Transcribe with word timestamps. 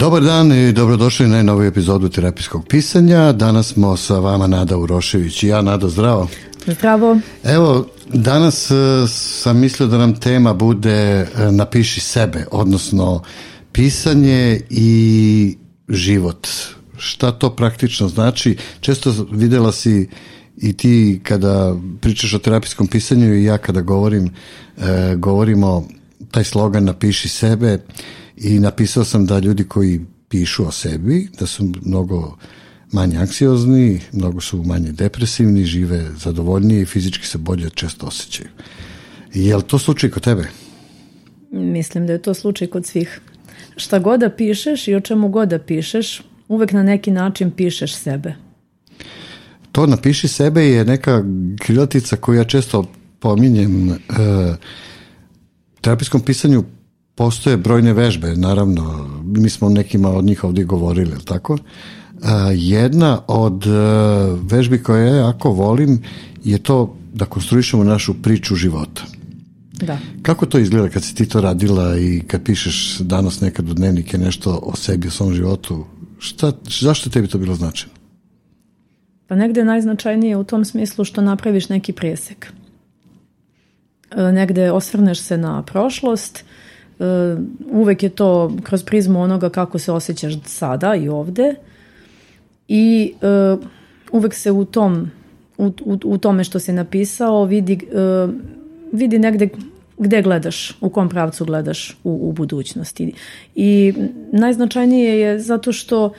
Dobar 0.00 0.22
dan 0.22 0.52
i 0.52 0.72
dobrodošli 0.72 1.28
na 1.28 1.42
novu 1.42 1.62
epizodu 1.62 2.08
terapijskog 2.08 2.66
pisanja. 2.68 3.32
Danas 3.32 3.72
smo 3.72 3.96
sa 3.96 4.18
vama 4.18 4.46
Nada 4.46 4.76
Urošević 4.76 5.42
i 5.42 5.46
ja. 5.46 5.62
Nada, 5.62 5.88
zdravo. 5.88 6.28
Zdravo. 6.66 7.18
Evo, 7.44 7.86
danas 8.12 8.70
e, 8.70 8.74
sam 9.08 9.58
mislio 9.58 9.88
da 9.88 9.98
nam 9.98 10.20
tema 10.20 10.54
bude 10.54 10.90
e, 10.90 11.26
napiši 11.50 12.00
sebe, 12.00 12.46
odnosno 12.50 13.22
pisanje 13.72 14.60
i 14.70 15.56
život. 15.88 16.48
Šta 16.96 17.32
to 17.32 17.56
praktično 17.56 18.08
znači? 18.08 18.56
Često 18.80 19.26
videla 19.32 19.72
si 19.72 20.08
i 20.56 20.72
ti 20.72 21.20
kada 21.22 21.74
pričaš 22.00 22.34
o 22.34 22.38
terapijskom 22.38 22.86
pisanju 22.86 23.34
i 23.34 23.44
ja 23.44 23.58
kada 23.58 23.80
govorim, 23.80 24.30
e, 24.78 25.14
govorimo 25.16 25.88
taj 26.30 26.44
slogan 26.44 26.84
napiši 26.84 27.28
sebe 27.28 27.78
i 28.40 28.58
napisao 28.58 29.04
sam 29.04 29.26
da 29.26 29.38
ljudi 29.38 29.64
koji 29.64 30.00
pišu 30.28 30.66
o 30.66 30.70
sebi, 30.70 31.28
da 31.38 31.46
su 31.46 31.72
mnogo 31.84 32.36
manje 32.92 33.18
anksiozni, 33.18 34.00
mnogo 34.12 34.40
su 34.40 34.62
manje 34.62 34.92
depresivni, 34.92 35.64
žive 35.64 36.10
zadovoljnije 36.16 36.82
i 36.82 36.86
fizički 36.86 37.26
se 37.26 37.38
bolje 37.38 37.70
često 37.70 38.06
osjećaju. 38.06 38.48
Je 39.34 39.56
li 39.56 39.62
to 39.62 39.78
slučaj 39.78 40.10
kod 40.10 40.22
tebe? 40.22 40.48
Mislim 41.50 42.06
da 42.06 42.12
je 42.12 42.22
to 42.22 42.34
slučaj 42.34 42.68
kod 42.68 42.86
svih. 42.86 43.20
Šta 43.76 43.98
god 43.98 44.20
da 44.20 44.30
pišeš 44.30 44.88
i 44.88 44.94
o 44.94 45.00
čemu 45.00 45.28
god 45.28 45.48
da 45.48 45.58
pišeš, 45.58 46.22
uvek 46.48 46.72
na 46.72 46.82
neki 46.82 47.10
način 47.10 47.50
pišeš 47.50 47.94
sebe. 47.94 48.34
To 49.72 49.86
napiši 49.86 50.28
sebe 50.28 50.64
je 50.64 50.84
neka 50.84 51.24
krilatica 51.58 52.16
koju 52.16 52.38
ja 52.38 52.44
često 52.44 52.86
pominjem. 53.18 53.90
E, 53.90 53.96
terapijskom 55.80 56.20
pisanju 56.20 56.64
postoje 57.20 57.56
brojne 57.56 57.92
vežbe, 57.92 58.32
naravno, 58.36 59.08
mi 59.24 59.50
smo 59.50 59.68
nekima 59.68 60.08
od 60.08 60.24
njih 60.24 60.44
ovdje 60.44 60.64
govorili, 60.64 61.16
tako? 61.24 61.58
Jedna 62.54 63.20
od 63.26 63.66
e, 63.66 63.70
vežbi 64.42 64.82
koje 64.82 65.06
ja 65.06 65.14
jako 65.14 65.50
volim 65.50 66.02
je 66.44 66.58
to 66.58 66.96
da 67.12 67.24
konstruišemo 67.24 67.84
našu 67.84 68.14
priču 68.22 68.54
života. 68.54 69.02
Da. 69.72 69.98
Kako 70.22 70.46
to 70.46 70.58
izgleda 70.58 70.88
kad 70.88 71.04
si 71.04 71.14
ti 71.14 71.26
to 71.28 71.40
radila 71.40 71.98
i 71.98 72.22
kad 72.26 72.42
pišeš 72.42 72.98
danas 72.98 73.40
nekad 73.40 73.68
u 73.70 73.74
dnevnike 73.74 74.18
nešto 74.18 74.60
o 74.62 74.76
sebi, 74.76 75.08
o 75.08 75.10
svom 75.10 75.34
životu? 75.34 75.84
Šta, 76.18 76.52
zašto 76.80 77.10
tebi 77.10 77.28
to 77.28 77.38
bilo 77.38 77.54
značajno? 77.54 77.94
Pa 79.26 79.36
negde 79.36 79.64
najznačajnije 79.64 80.36
u 80.36 80.44
tom 80.44 80.64
smislu 80.64 81.04
što 81.04 81.20
napraviš 81.20 81.68
neki 81.68 81.92
presek. 81.92 82.52
E, 84.10 84.32
negde 84.32 84.70
osvrneš 84.72 85.20
se 85.20 85.38
na 85.38 85.62
prošlost, 85.62 86.38
e, 86.38 86.69
uvek 87.72 88.02
je 88.02 88.08
to 88.08 88.56
kroz 88.62 88.84
prizmu 88.84 89.22
onoga 89.22 89.48
kako 89.48 89.78
se 89.78 89.92
osjećaš 89.92 90.34
sada 90.44 90.94
i 90.94 91.08
ovde 91.08 91.54
i 92.68 93.12
e, 93.22 93.26
uvek 94.12 94.34
se 94.34 94.50
u 94.50 94.64
tom 94.64 95.10
u, 95.58 95.66
u, 95.84 95.98
u 96.04 96.18
tome 96.18 96.44
što 96.44 96.58
si 96.58 96.72
napisao 96.72 97.44
vidi, 97.44 97.80
vidi 98.92 99.18
negde 99.18 99.48
gde 100.00 100.22
gledaš, 100.22 100.76
u 100.80 100.88
kom 100.90 101.08
pravcu 101.08 101.44
gledaš 101.44 101.96
u, 102.04 102.28
u 102.28 102.32
budućnosti. 102.32 103.12
I 103.54 103.94
najznačajnije 104.32 105.20
je 105.20 105.38
zato 105.38 105.72
što 105.72 106.12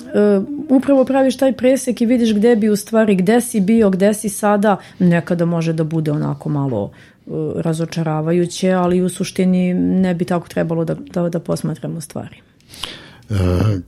Uh, 0.00 0.44
upravo 0.68 1.04
praviš 1.04 1.36
taj 1.36 1.52
presek 1.52 2.00
i 2.00 2.06
vidiš 2.06 2.34
gde 2.34 2.56
bi 2.56 2.68
u 2.68 2.76
stvari, 2.76 3.14
gde 3.14 3.40
si 3.40 3.60
bio, 3.60 3.90
gde 3.90 4.14
si 4.14 4.28
sada, 4.28 4.76
nekada 4.98 5.44
može 5.44 5.72
da 5.72 5.84
bude 5.84 6.12
onako 6.12 6.48
malo 6.48 6.84
uh, 6.84 6.90
razočaravajuće, 7.56 8.70
ali 8.72 9.02
u 9.02 9.08
suštini 9.08 9.74
ne 9.74 10.14
bi 10.14 10.24
tako 10.24 10.48
trebalo 10.48 10.84
da, 10.84 10.94
da, 10.94 11.28
da 11.28 11.40
posmatramo 11.40 12.00
stvari. 12.00 12.36
Uh, 13.30 13.36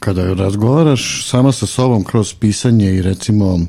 kada 0.01 0.34
razgovaraš 0.34 1.27
sama 1.29 1.53
sa 1.53 1.67
sobom 1.67 2.05
kroz 2.05 2.34
pisanje 2.34 2.94
i 2.94 3.03
recimo 3.03 3.61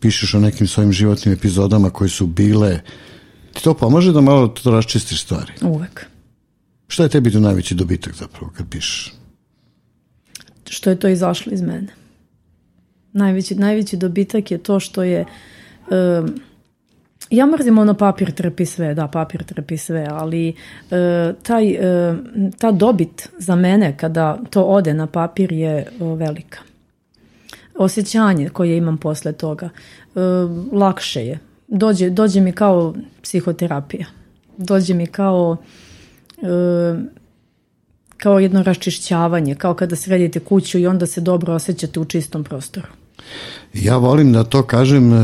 pišeš 0.00 0.34
o 0.34 0.40
nekim 0.40 0.66
svojim 0.66 0.92
životnim 0.92 1.34
epizodama 1.34 1.90
koji 1.90 2.10
su 2.10 2.26
bile, 2.26 2.80
ti 3.52 3.62
to 3.62 3.74
pomaže 3.74 4.12
da 4.12 4.20
malo 4.20 4.48
to 4.48 4.70
raščistiš 4.70 5.22
stvari? 5.22 5.52
Uvek. 5.62 6.06
Šta 6.88 7.02
je 7.02 7.08
tebi 7.08 7.32
tu 7.32 7.40
najveći 7.40 7.74
dobitak 7.74 8.14
zapravo 8.14 8.52
kad 8.56 8.68
pišeš? 8.70 9.18
što 10.70 10.90
je 10.90 10.98
to 11.00 11.08
izašlo 11.08 11.52
iz 11.52 11.62
mene. 11.62 11.88
Najveći, 13.12 13.54
najveći 13.54 13.96
dobitak 13.96 14.50
je 14.50 14.58
to 14.58 14.80
što 14.80 15.02
je 15.02 15.24
um, 15.90 16.40
ja 17.30 17.46
mrzim 17.46 17.78
ono 17.78 17.94
papir 17.94 18.30
trpi 18.30 18.66
sve, 18.66 18.94
da 18.94 19.08
papir 19.08 19.44
trpi 19.44 19.76
sve, 19.76 20.06
ali 20.10 20.48
uh, 20.48 20.96
taj, 21.42 21.72
uh, 21.72 22.16
ta 22.58 22.70
dobit 22.70 23.28
za 23.38 23.56
mene 23.56 23.96
kada 23.96 24.38
to 24.50 24.62
ode 24.62 24.94
na 24.94 25.06
papir 25.06 25.52
je 25.52 25.86
uh, 26.00 26.18
velika. 26.18 26.58
Osjećanje 27.74 28.48
koje 28.48 28.76
imam 28.76 28.98
posle 28.98 29.32
toga 29.32 29.68
lakše 30.72 31.26
je. 31.26 31.38
Dođe, 31.68 32.10
dođe 32.10 32.40
mi 32.40 32.52
kao 32.52 32.94
psihoterapija. 33.22 34.06
Dođe 34.56 34.94
mi 34.94 35.06
kao 35.06 35.56
kao 38.16 38.38
jedno 38.38 38.62
raščišćavanje, 38.62 39.54
kao 39.54 39.74
kada 39.74 39.96
sredite 39.96 40.40
kuću 40.40 40.78
i 40.78 40.86
onda 40.86 41.06
se 41.06 41.20
dobro 41.20 41.54
osjećate 41.54 42.00
u 42.00 42.04
čistom 42.04 42.44
prostoru. 42.44 42.97
Ja 43.74 43.96
volim 43.96 44.32
da 44.32 44.44
to 44.44 44.62
kažem, 44.62 45.12
e, 45.12 45.18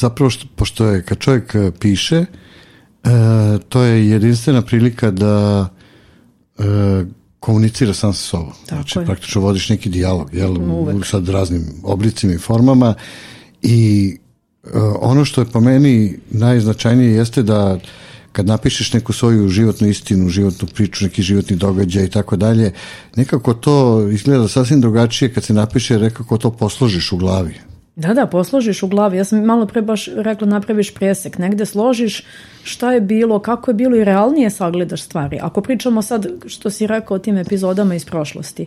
zapravo 0.00 0.30
što, 0.30 0.46
pošto 0.56 0.86
je 0.86 1.02
kad 1.02 1.18
čovjek 1.18 1.54
e, 1.54 1.70
piše, 1.80 2.16
e, 2.16 2.26
to 3.68 3.82
je 3.82 4.08
jedinstvena 4.08 4.62
prilika 4.62 5.10
da 5.10 5.68
komunicira 7.40 7.94
sam 7.94 8.12
sa 8.12 8.22
sobom. 8.22 8.52
Tako 8.66 8.82
znači, 8.82 8.98
je. 8.98 9.04
praktično 9.04 9.40
vodiš 9.40 9.68
neki 9.68 9.88
dijalog, 9.88 10.34
jel, 10.34 10.56
u 10.70 11.02
sad 11.02 11.28
raznim 11.28 11.64
oblicima 11.84 12.32
i 12.32 12.38
formama 12.38 12.94
i 13.62 14.16
ono 15.00 15.24
što 15.24 15.40
je 15.40 15.44
po 15.44 15.60
meni 15.60 16.18
najznačajnije 16.30 17.12
jeste 17.12 17.42
da 17.42 17.78
kad 18.32 18.46
napišeš 18.46 18.92
neku 18.92 19.12
svoju 19.12 19.48
životnu 19.48 19.88
istinu, 19.88 20.28
životnu 20.28 20.68
priču, 20.74 21.04
neki 21.04 21.22
životni 21.22 21.56
događaj 21.56 22.04
i 22.04 22.10
tako 22.10 22.36
dalje, 22.36 22.72
nekako 23.16 23.54
to 23.54 24.08
izgleda 24.12 24.48
sasvim 24.48 24.80
drugačije 24.80 25.32
kad 25.34 25.44
se 25.44 25.54
napiše, 25.54 25.98
nekako 25.98 26.38
to 26.38 26.50
posložiš 26.50 27.12
u 27.12 27.16
glavi. 27.16 27.54
Da, 27.96 28.14
da, 28.14 28.26
posložiš 28.26 28.82
u 28.82 28.88
glavi. 28.88 29.16
Ja 29.16 29.24
sam 29.24 29.44
malo 29.44 29.66
pre 29.66 29.82
baš 29.82 30.08
rekla 30.16 30.46
napraviš 30.46 30.94
presek. 30.94 31.38
Negde 31.38 31.66
složiš 31.66 32.24
šta 32.62 32.92
je 32.92 33.00
bilo, 33.00 33.38
kako 33.38 33.70
je 33.70 33.74
bilo 33.74 33.96
i 33.96 34.04
realnije 34.04 34.50
sagledaš 34.50 35.02
stvari. 35.02 35.38
Ako 35.42 35.60
pričamo 35.60 36.02
sad, 36.02 36.26
što 36.46 36.70
si 36.70 36.86
rekao 36.86 37.14
o 37.14 37.18
tim 37.18 37.38
epizodama 37.38 37.94
iz 37.94 38.04
prošlosti, 38.04 38.66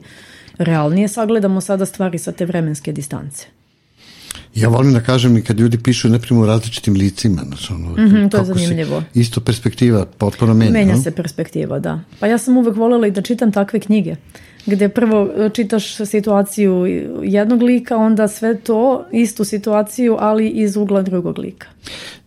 realnije 0.58 1.08
sagledamo 1.08 1.62
sada 1.62 1.86
stvari 1.86 2.18
sa 2.18 2.32
te 2.32 2.46
vremenske 2.46 2.92
distance. 2.92 3.46
Ja 4.56 4.70
volim 4.70 4.94
da 4.94 5.00
kažem 5.00 5.38
i 5.38 5.42
kad 5.42 5.60
ljudi 5.60 5.78
pišu 5.78 6.10
ne 6.10 6.20
u 6.32 6.46
različitim 6.46 6.94
licima. 6.94 7.42
Znači 7.48 7.74
ono, 7.74 7.90
mm 7.90 7.96
-hmm, 7.96 8.32
to 8.32 8.38
je 8.38 8.46
zanimljivo. 8.46 9.02
Se, 9.02 9.20
isto 9.20 9.42
perspektiva 9.42 10.06
potpuno 10.06 10.54
menja. 10.54 10.72
Menja 10.72 10.96
no? 10.96 11.02
se 11.02 11.12
perspektiva, 11.12 11.80
da. 11.80 12.00
Pa 12.20 12.28
ja 12.28 12.38
sam 12.38 12.58
uvek 12.58 12.76
voljela 12.76 13.08
i 13.08 13.12
da 13.12 13.22
čitam 13.22 13.52
takve 13.52 13.80
knjige 13.80 14.16
gde 14.66 14.90
prvo 14.90 15.30
e, 15.38 15.50
čitaš 15.50 15.96
situaciju 16.06 16.86
jednog 17.24 17.62
lika, 17.62 17.98
onda 17.98 18.28
sve 18.28 18.58
to, 18.58 19.06
istu 19.12 19.44
situaciju, 19.44 20.18
ali 20.20 20.50
iz 20.50 20.78
ugla 20.78 21.02
drugog 21.02 21.38
lika. 21.38 21.68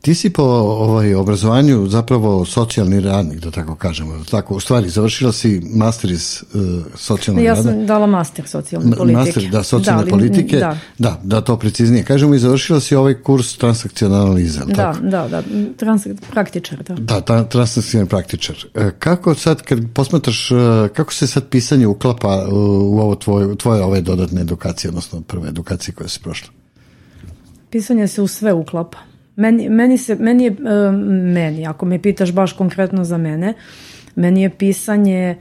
Ti 0.01 0.15
si 0.15 0.31
po 0.31 0.43
ovaj, 0.43 1.15
obrazovanju 1.15 1.87
zapravo 1.87 2.45
socijalni 2.45 3.01
radnik, 3.01 3.41
da 3.41 3.51
tako 3.51 3.75
kažemo. 3.75 4.25
Tako, 4.31 4.55
u 4.55 4.61
stvari, 4.61 4.89
završila 4.89 5.33
si 5.33 5.61
master 5.75 6.11
iz 6.11 6.43
uh, 6.55 6.61
socijalnog 6.95 7.45
ja 7.45 7.55
rada. 7.55 7.69
Ja 7.69 7.75
sam 7.75 7.87
dala 7.87 8.07
master 8.07 8.49
socijalne 8.49 8.97
politike. 8.97 9.27
Master, 9.27 9.49
da, 9.51 9.63
socijalne 9.63 10.05
da, 10.05 10.11
politike. 10.11 10.57
Da. 10.57 10.79
da. 10.99 11.21
da, 11.23 11.41
to 11.41 11.57
preciznije. 11.57 12.05
Kažemo 12.05 12.35
i 12.35 12.39
završila 12.39 12.81
si 12.81 12.95
ovaj 12.95 13.15
kurs 13.15 13.57
transakcionalne 13.57 14.25
analize. 14.25 14.61
Da, 14.67 14.75
tako? 14.75 14.99
da, 15.03 15.29
da, 15.29 15.43
trans, 15.77 16.07
praktičar, 16.31 16.83
da. 16.83 16.95
Da, 16.95 17.21
ta, 17.21 17.45
transakcionalni 17.45 18.09
praktičar. 18.09 18.57
E, 18.75 18.91
kako 18.99 19.35
sad, 19.35 19.63
kad 19.63 19.79
posmatraš, 19.95 20.49
kako 20.95 21.13
se 21.13 21.27
sad 21.27 21.49
pisanje 21.49 21.87
uklapa 21.87 22.28
u 22.53 22.99
ovo 23.01 23.15
tvoje, 23.15 23.57
tvoje 23.57 23.83
ove 23.83 24.01
dodatne 24.01 24.41
edukacije, 24.41 24.89
odnosno 24.89 25.21
prve 25.21 25.49
edukacije 25.49 25.95
koje 25.95 26.09
si 26.09 26.21
prošla? 26.21 26.49
Pisanje 27.71 28.09
se 28.09 28.23
u 28.23 28.27
sve 28.27 28.53
uklapa. 28.53 28.99
Meni, 29.37 29.69
meni, 29.69 29.99
se, 29.99 30.15
meni 30.15 30.45
je, 30.45 30.51
uh, 30.51 30.59
meni, 31.35 31.67
ako 31.67 31.87
me 31.87 32.03
pitaš 32.03 32.33
baš 32.33 32.53
konkretno 32.53 33.05
za 33.05 33.19
mene, 33.19 33.55
meni 34.15 34.43
je 34.43 34.51
pisanje 34.51 35.37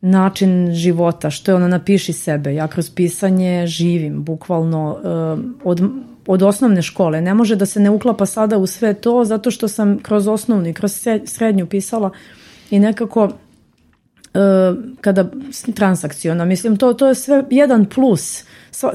način 0.00 0.74
života, 0.74 1.30
što 1.30 1.50
je 1.50 1.54
ono 1.54 1.68
napiši 1.68 2.12
sebe. 2.12 2.54
Ja 2.54 2.68
kroz 2.68 2.90
pisanje 2.90 3.66
živim, 3.66 4.24
bukvalno 4.24 4.90
uh, 4.92 5.44
od, 5.64 5.82
od 6.26 6.42
osnovne 6.42 6.82
škole. 6.82 7.20
Ne 7.20 7.34
može 7.34 7.56
da 7.56 7.66
se 7.66 7.80
ne 7.80 7.90
uklapa 7.90 8.26
sada 8.26 8.58
u 8.58 8.66
sve 8.66 8.94
to, 8.94 9.24
zato 9.24 9.50
što 9.50 9.68
sam 9.68 9.98
kroz 9.98 10.28
osnovnu 10.28 10.68
i 10.68 10.72
kroz 10.72 11.08
srednju 11.24 11.66
pisala 11.66 12.10
i 12.70 12.78
nekako 12.78 13.30
kada 15.00 15.30
transakciona, 15.74 16.44
mislim 16.44 16.76
to, 16.76 16.92
to 16.94 17.08
je 17.08 17.14
sve 17.14 17.44
jedan 17.50 17.84
plus. 17.84 18.44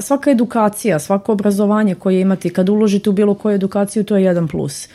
Svaka 0.00 0.30
edukacija, 0.30 0.98
svako 0.98 1.32
obrazovanje 1.32 1.94
koje 1.94 2.20
imate 2.20 2.50
kad 2.50 2.68
uložite 2.68 3.10
u 3.10 3.12
bilo 3.12 3.34
koju 3.34 3.54
edukaciju 3.54 4.04
to 4.04 4.16
je 4.16 4.24
jedan 4.24 4.48
plus 4.48 4.88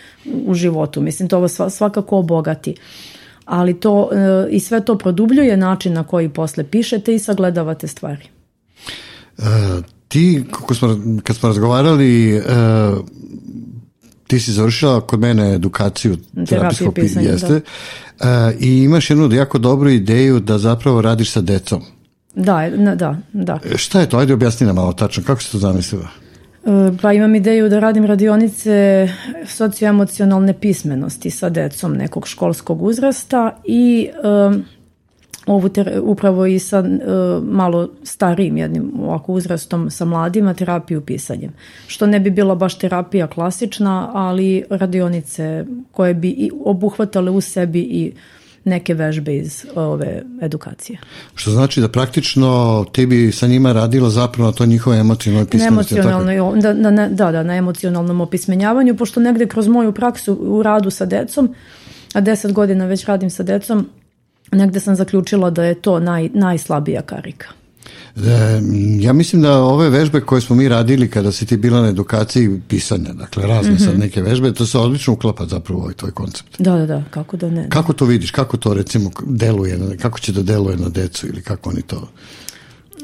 u 0.46 0.54
životu, 0.54 1.02
mislim 1.02 1.30
to 1.30 1.40
vas 1.40 1.60
svakako 1.70 2.18
obogati. 2.18 2.76
Ali 3.46 3.80
to 3.80 4.10
e, 4.12 4.48
i 4.50 4.60
sve 4.60 4.86
to 4.86 4.98
produbljuje 4.98 5.58
način 5.58 5.94
na 5.94 6.04
koji 6.04 6.30
posle 6.30 6.64
pišete 6.64 7.16
i 7.16 7.20
sagledavate 7.20 7.88
stvari. 7.88 8.24
E, 9.38 9.44
ti, 10.08 10.44
kako 10.52 10.74
smo, 10.74 10.98
kad 11.24 11.36
smo 11.36 11.50
razgovarali, 11.50 12.36
e, 12.36 12.42
ti 14.34 14.40
si 14.40 14.52
završila 14.52 15.02
kod 15.02 15.20
mene 15.20 15.54
edukaciju 15.54 16.18
terapijskog 16.50 16.94
pisanja, 16.94 17.30
jeste, 17.30 17.62
da. 18.20 18.52
i 18.60 18.84
imaš 18.84 19.10
jednu 19.10 19.34
jako 19.34 19.58
dobru 19.58 19.90
ideju 19.90 20.40
da 20.40 20.58
zapravo 20.58 21.02
radiš 21.02 21.32
sa 21.32 21.42
decom. 21.42 21.82
Da, 22.36 22.70
da, 22.96 23.18
da. 23.34 23.60
E, 23.74 23.78
šta 23.78 24.00
je 24.00 24.10
to? 24.10 24.18
Ajde 24.18 24.34
objasni 24.34 24.68
nam 24.68 24.76
malo 24.76 24.94
tačno. 24.94 25.24
Kako 25.24 25.42
se 25.42 25.52
to 25.52 25.58
zamislila? 25.58 26.08
E, 26.66 26.70
pa 27.02 27.14
imam 27.14 27.36
ideju 27.36 27.70
da 27.70 27.80
radim 27.80 28.06
radionice 28.06 29.08
socioemocionalne 29.48 30.54
pismenosti 30.54 31.30
sa 31.30 31.50
decom 31.50 31.94
nekog 31.94 32.28
školskog 32.28 32.82
uzrasta 32.82 33.58
i 33.66 34.10
um, 34.50 34.66
ovu 35.46 35.70
ter, 35.70 36.00
upravo 36.04 36.46
i 36.46 36.60
sa 36.60 36.80
uh, 36.80 36.88
malo 37.44 37.90
starijim 38.04 38.58
jednim 38.58 38.92
ovako 39.00 39.34
uzrastom 39.34 39.90
sa 39.90 40.06
mladima 40.06 40.54
terapiju 40.54 41.02
pisanjem. 41.02 41.52
Što 41.88 42.06
ne 42.06 42.20
bi 42.20 42.32
bila 42.32 42.56
baš 42.56 42.78
terapija 42.78 43.28
klasična, 43.28 44.10
ali 44.14 44.64
radionice 44.70 45.66
koje 45.92 46.14
bi 46.14 46.50
obuhvatale 46.66 47.32
u 47.32 47.42
sebi 47.42 47.80
i 47.80 48.14
neke 48.66 48.94
vežbe 48.94 49.36
iz 49.38 49.66
ove 49.76 50.24
edukacije. 50.42 51.00
Što 51.36 51.52
znači 51.52 51.82
da 51.82 51.88
praktično 51.88 52.86
ti 52.92 53.06
bi 53.06 53.32
sa 53.32 53.48
njima 53.48 53.72
radila 53.72 54.10
zapravo 54.10 54.52
to 54.52 54.66
njihove 54.66 54.98
emocionalne 54.98 55.50
pismenosti. 55.50 55.96
Emocionalno, 55.96 56.62
da, 56.62 56.74
da, 56.74 57.08
da, 57.08 57.32
da, 57.32 57.44
na 57.44 57.56
emocionalnom 57.56 58.22
opismenjavanju, 58.22 58.96
pošto 58.96 59.20
negde 59.20 59.48
kroz 59.48 59.68
moju 59.68 59.92
praksu 59.92 60.34
u 60.34 60.64
radu 60.64 60.90
sa 60.90 61.06
decom, 61.06 61.56
a 62.14 62.22
deset 62.22 62.54
godina 62.54 62.86
već 62.86 63.06
radim 63.06 63.30
sa 63.30 63.44
decom, 63.44 63.90
negde 64.54 64.80
sam 64.80 64.96
zaključila 64.96 65.50
da 65.50 65.64
je 65.64 65.76
to 65.76 66.00
naj, 66.00 66.30
najslabija 66.34 67.02
karika. 67.02 67.48
E, 68.16 68.62
ja 69.00 69.14
mislim 69.14 69.42
da 69.42 69.60
ove 69.60 69.90
vežbe 69.90 70.22
koje 70.22 70.42
smo 70.42 70.56
mi 70.56 70.70
radili 70.70 71.10
kada 71.10 71.32
si 71.32 71.46
ti 71.46 71.58
bila 71.58 71.82
na 71.82 71.88
edukaciji 71.88 72.62
pisanja, 72.68 73.14
dakle 73.14 73.48
razne 73.48 73.72
mm 73.72 73.76
-hmm. 73.76 73.86
sad 73.86 74.00
neke 74.00 74.22
vežbe, 74.22 74.54
to 74.54 74.66
se 74.66 74.78
odlično 74.78 75.14
uklapa 75.14 75.46
zapravo 75.46 75.80
u 75.80 75.84
ovaj 75.84 75.94
tvoj 75.94 76.12
koncept. 76.12 76.56
Da, 76.60 76.78
da, 76.78 76.86
da, 76.86 77.04
kako 77.10 77.38
da 77.38 77.50
ne. 77.50 77.70
Kako 77.70 77.94
to 77.94 78.06
vidiš, 78.06 78.32
kako 78.32 78.58
to 78.58 78.74
recimo 78.74 79.12
deluje, 79.26 79.98
kako 80.02 80.20
će 80.20 80.32
da 80.32 80.44
deluje 80.44 80.78
na 80.78 80.90
decu 80.90 81.28
ili 81.28 81.42
kako 81.42 81.70
oni 81.70 81.82
to... 81.82 82.08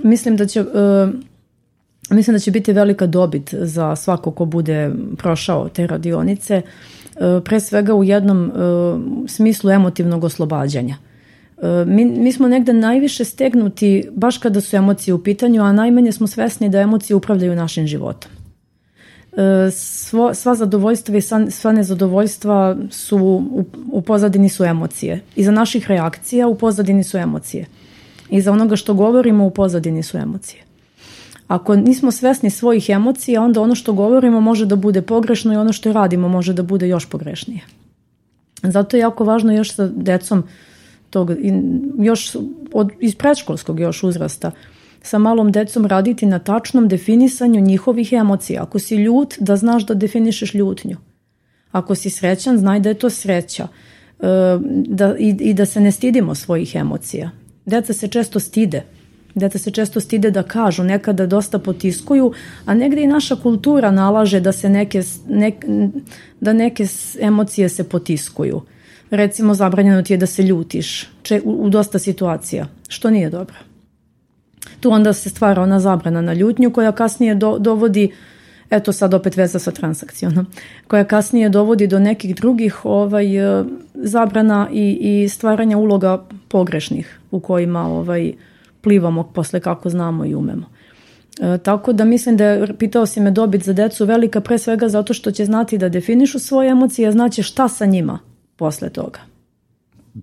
Mislim 0.04 0.38
da 0.38 0.46
će... 0.46 0.62
Uh, 0.62 0.68
mislim 2.10 2.36
da 2.36 2.40
će 2.40 2.52
biti 2.52 2.74
velika 2.74 3.08
dobit 3.08 3.54
za 3.54 3.96
svako 3.96 4.32
ko 4.32 4.46
bude 4.46 4.92
prošao 5.18 5.70
te 5.70 5.88
radionice, 5.88 6.62
uh, 6.62 7.44
pre 7.46 7.60
svega 7.60 7.94
u 7.94 8.04
jednom 8.04 8.52
uh, 8.52 8.56
smislu 9.28 9.72
emotivnog 9.72 10.24
oslobađanja. 10.24 10.98
Mi, 11.86 12.06
mi 12.06 12.32
smo 12.32 12.48
negde 12.48 12.74
najviše 12.74 13.26
stegnuti 13.26 14.10
baš 14.12 14.38
kada 14.38 14.62
su 14.62 14.76
emocije 14.76 15.14
u 15.14 15.24
pitanju, 15.24 15.64
a 15.64 15.74
najmanje 15.74 16.12
smo 16.12 16.28
svesni 16.28 16.70
da 16.70 16.80
emocije 16.80 17.16
upravljaju 17.16 17.56
našim 17.56 17.88
životom. 17.88 18.32
E, 19.38 19.72
svo, 19.72 20.34
sva 20.34 20.56
zadovoljstva 20.56 21.18
i 21.18 21.22
sva 21.52 21.72
nezadovoljstva 21.72 22.78
su 22.90 23.18
u, 23.52 23.66
u 23.92 24.02
pozadini 24.02 24.50
su 24.50 24.64
emocije. 24.64 25.22
Iza 25.36 25.52
naših 25.52 25.88
reakcija 25.88 26.48
u 26.48 26.56
pozadini 26.56 27.04
su 27.04 27.18
emocije. 27.18 27.66
Iza 28.30 28.52
onoga 28.52 28.76
što 28.76 28.94
govorimo 28.94 29.46
u 29.46 29.50
pozadini 29.50 30.04
su 30.04 30.18
emocije. 30.18 30.64
Ako 31.48 31.76
nismo 31.76 32.12
svesni 32.12 32.50
svojih 32.50 32.90
emocija, 32.90 33.42
onda 33.42 33.62
ono 33.62 33.76
što 33.76 33.94
govorimo 33.94 34.42
može 34.42 34.66
da 34.66 34.76
bude 34.76 35.02
pogrešno 35.02 35.54
i 35.54 35.58
ono 35.58 35.74
što 35.74 35.94
radimo 35.94 36.28
može 36.28 36.54
da 36.54 36.64
bude 36.64 36.88
još 36.88 37.10
pogrešnije. 37.10 37.62
Zato 38.64 38.98
je 38.98 39.02
jako 39.02 39.24
važno 39.24 39.54
još 39.54 39.74
sa 39.76 39.88
decom 39.88 40.40
uh, 40.40 40.46
tog, 41.10 41.32
još 42.00 42.36
od, 42.74 42.92
iz 43.00 43.16
predškolskog 43.16 43.80
još 43.80 44.04
uzrasta, 44.04 44.52
sa 45.02 45.18
malom 45.18 45.52
decom 45.52 45.86
raditi 45.86 46.26
na 46.26 46.40
tačnom 46.40 46.88
definisanju 46.88 47.62
njihovih 47.62 48.14
emocija. 48.14 48.64
Ako 48.64 48.80
si 48.80 48.96
ljut, 48.96 49.36
da 49.40 49.56
znaš 49.56 49.86
da 49.86 49.94
definišeš 49.94 50.54
ljutnju. 50.54 50.98
Ako 51.72 51.96
si 51.96 52.10
srećan, 52.10 52.58
znaj 52.58 52.80
da 52.80 52.90
je 52.90 52.96
to 52.96 53.10
sreća. 53.10 53.68
E, 54.20 54.26
da, 54.88 55.16
i, 55.20 55.30
I 55.40 55.54
da 55.54 55.66
se 55.66 55.82
ne 55.82 55.92
stidimo 55.92 56.36
svojih 56.36 56.76
emocija. 56.76 57.32
Deca 57.66 57.94
se 57.94 58.08
često 58.08 58.40
stide. 58.40 58.84
Deca 59.36 59.58
se 59.58 59.72
često 59.72 60.00
stide 60.00 60.32
da 60.32 60.44
kažu, 60.44 60.84
nekada 60.84 61.26
dosta 61.26 61.60
potiskuju, 61.60 62.34
a 62.66 62.74
negde 62.74 63.02
i 63.02 63.08
naša 63.08 63.36
kultura 63.36 63.92
nalaže 63.92 64.40
da 64.40 64.52
se 64.52 64.70
neke, 64.70 65.04
nek, 65.28 65.66
da 66.40 66.54
neke 66.54 66.88
emocije 67.20 67.70
se 67.70 67.84
potiskuju 67.84 68.62
recimo 69.10 69.54
zabranjeno 69.54 70.02
ti 70.02 70.14
je 70.14 70.18
da 70.18 70.26
se 70.26 70.44
ljutiš 70.44 71.08
če, 71.22 71.42
u, 71.46 71.52
u 71.66 71.70
dosta 71.70 72.00
situacija, 72.00 72.68
što 72.88 73.10
nije 73.10 73.30
dobro. 73.30 73.56
Tu 74.80 74.92
onda 74.92 75.14
se 75.14 75.30
stvara 75.30 75.62
ona 75.62 75.80
zabrana 75.80 76.22
na 76.22 76.34
ljutnju 76.34 76.72
koja 76.72 76.92
kasnije 76.92 77.36
do, 77.36 77.58
dovodi 77.60 78.12
eto 78.70 78.94
sad 78.94 79.14
opet 79.14 79.38
veza 79.38 79.60
sa 79.60 79.72
transakcijom, 79.72 80.46
koja 80.88 81.04
kasnije 81.04 81.50
dovodi 81.50 81.88
do 81.88 82.00
nekih 82.00 82.36
drugih 82.36 82.86
ovaj, 82.86 83.60
e, 83.60 83.64
zabrana 83.94 84.68
i, 84.72 84.98
i 85.02 85.30
stvaranja 85.30 85.78
uloga 85.78 86.26
pogrešnih 86.48 87.20
u 87.32 87.40
kojima 87.40 87.88
ovaj, 87.88 88.34
plivamo 88.82 89.24
posle 89.24 89.60
kako 89.60 89.90
znamo 89.90 90.26
i 90.26 90.36
umemo. 90.36 90.66
E, 91.42 91.58
tako 91.58 91.94
da 91.94 92.06
mislim 92.06 92.38
da 92.38 92.46
je, 92.46 92.78
pitao 92.78 93.06
si 93.06 93.20
me 93.20 93.32
dobit 93.32 93.64
za 93.64 93.74
decu 93.74 94.06
velika 94.06 94.42
pre 94.42 94.58
svega 94.58 94.90
zato 94.90 95.14
što 95.14 95.32
će 95.32 95.46
znati 95.46 95.78
da 95.78 95.90
definišu 95.90 96.40
svoje 96.40 96.70
emocije, 96.70 97.12
znaće 97.12 97.44
šta 97.44 97.68
sa 97.68 97.86
njima 97.86 98.20
posle 98.60 98.90
toga? 98.90 99.20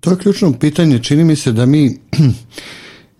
To 0.01 0.11
je 0.11 0.19
ključno 0.19 0.53
pitanje. 0.53 1.03
Čini 1.03 1.25
mi 1.25 1.37
se 1.37 1.53
da 1.53 1.67
mi 1.67 1.87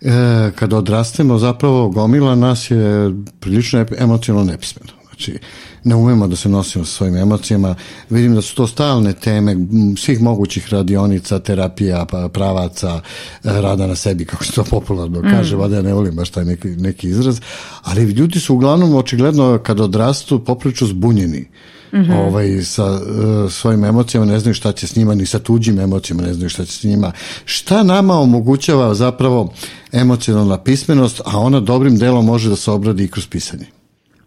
e, 0.01 0.51
kada 0.55 0.77
odrastemo 0.77 1.37
zapravo 1.37 1.89
gomila 1.89 2.35
nas 2.35 2.71
je 2.71 3.11
prilično 3.39 3.85
emocionalno 3.97 4.51
nepismeno. 4.51 4.91
Znači, 5.05 5.39
ne 5.83 5.95
umemo 5.95 6.27
da 6.27 6.35
se 6.35 6.49
nosimo 6.49 6.85
sa 6.85 6.91
svojim 6.91 7.15
emocijama. 7.15 7.75
Vidim 8.09 8.35
da 8.35 8.41
su 8.41 8.55
to 8.55 8.67
stalne 8.67 9.13
teme 9.13 9.55
svih 9.97 10.21
mogućih 10.21 10.69
radionica, 10.69 11.39
terapija, 11.39 12.05
pa, 12.11 12.29
pravaca, 12.29 13.01
e, 13.43 13.61
rada 13.61 13.87
na 13.87 13.95
sebi, 13.95 14.25
kako 14.25 14.45
se 14.45 14.51
to 14.51 14.63
popularno 14.63 15.21
kaže, 15.21 15.55
mm. 15.55 15.59
vada 15.59 15.75
ja 15.75 15.81
ne 15.81 15.93
volim 15.93 16.15
baš 16.15 16.29
taj 16.29 16.45
neki, 16.45 16.67
neki 16.67 17.09
izraz, 17.09 17.39
ali 17.81 18.03
ljudi 18.03 18.39
su 18.39 18.53
uglavnom 18.53 18.95
očigledno 18.95 19.59
kad 19.63 19.79
odrastu 19.79 20.43
popriču 20.43 20.87
zbunjeni. 20.87 21.41
Uh, 21.41 21.47
mm 21.47 21.76
-hmm. 21.91 22.19
ovaj, 22.19 22.63
sa 22.63 22.85
uh, 22.85 23.51
svojim 23.51 23.85
emocijama, 23.85 24.25
ne 24.25 24.39
znaju 24.39 24.53
šta 24.53 24.71
će 24.71 24.87
s 24.87 24.95
njima, 24.95 25.15
ni 25.15 25.25
sa 25.25 25.39
tuđim 25.39 25.79
emocijama 25.79 26.23
ne 26.23 26.33
znaju 26.33 26.49
šta 26.49 26.65
će 26.65 26.71
s 26.71 26.83
njima. 26.83 27.11
Šta 27.45 27.83
nama 27.83 28.13
omogućava 28.13 28.93
zapravo 28.93 29.53
emocionalna 29.91 30.57
pismenost, 30.57 31.21
a 31.25 31.39
ona 31.39 31.59
dobrim 31.59 31.97
delom 31.97 32.25
može 32.25 32.49
da 32.49 32.55
se 32.55 32.71
obradi 32.71 33.03
i 33.03 33.07
kroz 33.07 33.27
pisanje? 33.27 33.65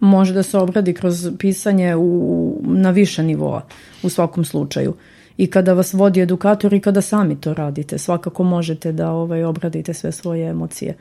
Može 0.00 0.32
da 0.32 0.42
se 0.42 0.58
obradi 0.58 0.92
kroz 0.94 1.28
pisanje 1.38 1.96
u, 1.96 2.60
na 2.62 2.90
više 2.90 3.22
nivoa 3.22 3.62
u 4.02 4.08
svakom 4.08 4.44
slučaju 4.44 4.94
i 5.36 5.46
kada 5.46 5.72
vas 5.72 5.92
vodi 5.92 6.20
edukator 6.20 6.72
i 6.74 6.80
kada 6.80 7.00
sami 7.00 7.40
to 7.40 7.54
radite. 7.54 7.98
Svakako 7.98 8.42
možete 8.42 8.92
da 8.92 9.10
ovaj, 9.10 9.44
obradite 9.44 9.94
sve 9.94 10.12
svoje 10.12 10.48
emocije. 10.48 10.96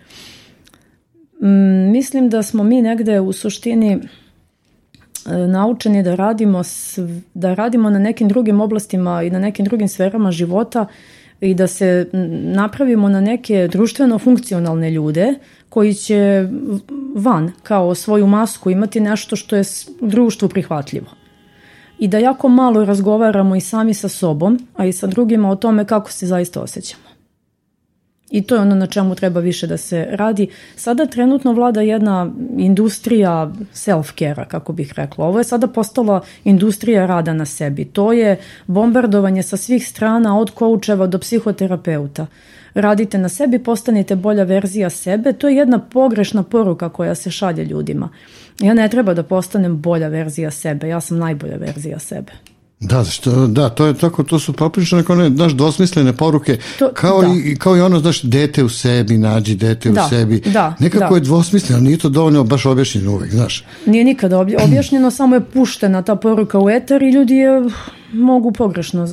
Mm, 1.42 1.92
mislim 1.92 2.30
da 2.30 2.44
smo 2.44 2.64
mi 2.64 2.82
negde 2.82 3.20
u 3.20 3.34
suštini 3.34 4.00
naučeni 5.48 6.04
da 6.04 6.16
radimo, 6.16 6.62
da 7.34 7.54
radimo 7.54 7.90
na 7.90 8.00
nekim 8.00 8.28
drugim 8.28 8.62
oblastima 8.62 9.24
i 9.24 9.30
na 9.30 9.40
nekim 9.40 9.66
drugim 9.66 9.88
sferama 9.88 10.32
života 10.32 10.86
i 11.42 11.54
da 11.54 11.68
se 11.68 12.10
napravimo 12.44 13.10
na 13.10 13.22
neke 13.22 13.68
društveno 13.72 14.20
funkcionalne 14.20 14.92
ljude 14.92 15.34
koji 15.70 15.94
će 15.94 16.48
van 17.16 17.52
kao 17.64 17.96
svoju 17.96 18.28
masku 18.28 18.72
imati 18.72 19.00
nešto 19.00 19.36
što 19.36 19.56
je 19.56 19.64
društvu 20.02 20.50
prihvatljivo. 20.50 21.08
I 22.00 22.08
da 22.08 22.18
jako 22.18 22.50
malo 22.50 22.86
razgovaramo 22.86 23.56
i 23.56 23.62
sami 23.62 23.94
sa 23.94 24.10
sobom, 24.10 24.68
a 24.76 24.86
i 24.86 24.94
sa 24.94 25.08
drugima 25.08 25.50
o 25.50 25.56
tome 25.56 25.86
kako 25.86 26.12
se 26.12 26.28
zaista 26.28 26.62
osjećamo. 26.62 27.19
I 28.30 28.42
to 28.42 28.56
je 28.56 28.62
ono 28.62 28.76
na 28.76 28.88
čemu 28.88 29.16
treba 29.16 29.40
više 29.40 29.68
da 29.68 29.78
se 29.78 30.08
radi. 30.12 30.48
Sada 30.76 31.06
trenutno 31.06 31.54
vlada 31.54 31.82
jedna 31.82 32.32
industrija 32.58 33.52
self-care-a, 33.74 34.46
kako 34.46 34.74
bih 34.74 34.94
rekla. 34.96 35.26
Ovo 35.26 35.38
je 35.38 35.44
sada 35.44 35.68
postala 35.68 36.22
industrija 36.44 37.06
rada 37.06 37.34
na 37.34 37.46
sebi. 37.46 37.86
To 37.86 38.14
je 38.14 38.38
bombardovanje 38.68 39.44
sa 39.44 39.58
svih 39.58 39.88
strana, 39.88 40.40
od 40.40 40.52
koučeva 40.52 41.08
do 41.08 41.20
psihoterapeuta. 41.20 42.28
Radite 42.74 43.18
na 43.18 43.30
sebi, 43.30 43.60
postanite 43.60 44.16
bolja 44.16 44.44
verzija 44.44 44.90
sebe. 44.90 45.34
To 45.34 45.50
je 45.50 45.56
jedna 45.56 45.80
pogrešna 45.80 46.44
poruka 46.44 46.90
koja 46.90 47.16
se 47.16 47.32
šalje 47.32 47.66
ljudima. 47.66 48.10
Ja 48.60 48.74
ne 48.74 48.90
treba 48.90 49.14
da 49.14 49.24
postanem 49.24 49.82
bolja 49.82 50.08
verzija 50.08 50.52
sebe, 50.52 50.88
ja 50.88 51.02
sam 51.02 51.18
najbolja 51.18 51.58
verzija 51.58 52.00
sebe. 52.00 52.32
Da, 52.80 53.04
što, 53.04 53.48
da, 53.48 53.70
to 53.70 53.86
je 53.86 53.94
tako, 53.94 54.24
to 54.24 54.40
su 54.40 54.54
poprično 54.54 54.98
neko 54.98 55.16
ne, 55.16 55.30
znaš, 55.30 55.52
dosmislene 55.52 56.14
poruke, 56.14 56.58
to, 56.80 56.92
kao, 56.94 57.22
da. 57.22 57.28
i, 57.46 57.56
kao 57.56 57.78
i 57.78 57.82
ono, 57.82 58.00
znaš, 58.00 58.22
dete 58.22 58.64
u 58.64 58.70
sebi, 58.70 59.18
nađi 59.18 59.56
dete 59.56 59.90
da, 59.90 60.06
u 60.06 60.10
sebi. 60.10 60.40
Da, 60.40 60.76
Nekako 60.80 61.10
da. 61.10 61.16
je 61.16 61.22
dvosmisleno, 61.22 61.82
nije 61.82 61.98
to 61.98 62.10
dovoljno 62.10 62.44
baš 62.44 62.66
objašnjeno 62.66 63.12
uvek, 63.12 63.32
znaš. 63.32 63.66
Nije 63.86 64.04
nikada 64.04 64.40
objašnjeno, 64.40 65.12
samo 65.12 65.36
je 65.36 65.42
puštena 65.42 66.02
ta 66.02 66.16
poruka 66.16 66.60
u 66.60 66.70
etar 66.70 67.04
i 67.04 67.12
ljudi 67.12 67.36
je 67.36 67.64
mogu 68.14 68.52
pogrešno 68.52 69.08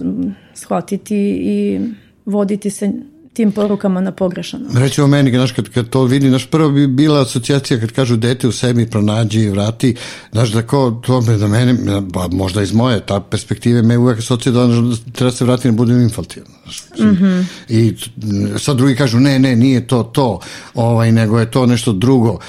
shvatiti 0.54 1.16
i 1.40 1.80
voditi 2.26 2.70
se 2.70 2.92
tim 3.37 3.52
porukama 3.52 4.00
na 4.00 4.12
pogrešan 4.12 4.62
način. 4.62 4.81
Recimo 4.81 5.07
meni, 5.07 5.31
znaš, 5.31 5.52
kad, 5.52 5.69
kad 5.69 5.88
to 5.88 6.05
vidi, 6.05 6.31
naš 6.31 6.47
prvo 6.47 6.71
bi 6.71 6.87
bila 6.87 7.21
asocijacija 7.21 7.81
kad 7.81 7.93
kažu 7.93 8.16
dete 8.16 8.49
u 8.49 8.52
sebi 8.52 8.87
pronađi 8.87 9.40
i 9.40 9.50
vrati, 9.50 9.95
znaš, 10.33 10.50
da 10.50 10.62
ko, 10.62 11.00
to 11.07 11.21
me 11.21 11.37
da 11.37 11.47
mene, 11.47 11.75
ba, 12.00 12.28
možda 12.33 12.62
iz 12.62 12.73
moje 12.73 13.00
ta 13.00 13.21
perspektive, 13.21 13.83
me 13.83 13.99
uvek 13.99 14.19
asocija 14.19 14.52
da, 14.52 14.66
da 14.66 14.97
treba 15.12 15.31
se 15.31 15.45
vrati, 15.45 15.69
ne 15.69 15.73
budem 15.73 16.02
infantilan. 16.02 16.49
Znaš, 16.62 16.83
mm 16.99 17.16
-hmm. 17.16 17.45
I 17.69 17.95
sad 18.59 18.76
drugi 18.76 18.97
kažu, 18.97 19.21
ne, 19.21 19.38
ne, 19.38 19.57
nije 19.57 19.87
to 19.87 20.02
to, 20.02 20.40
ovaj, 20.75 21.12
nego 21.12 21.38
je 21.38 21.50
to 21.50 21.66
nešto 21.66 21.93
drugo. 21.93 22.33
Uh, 22.33 22.40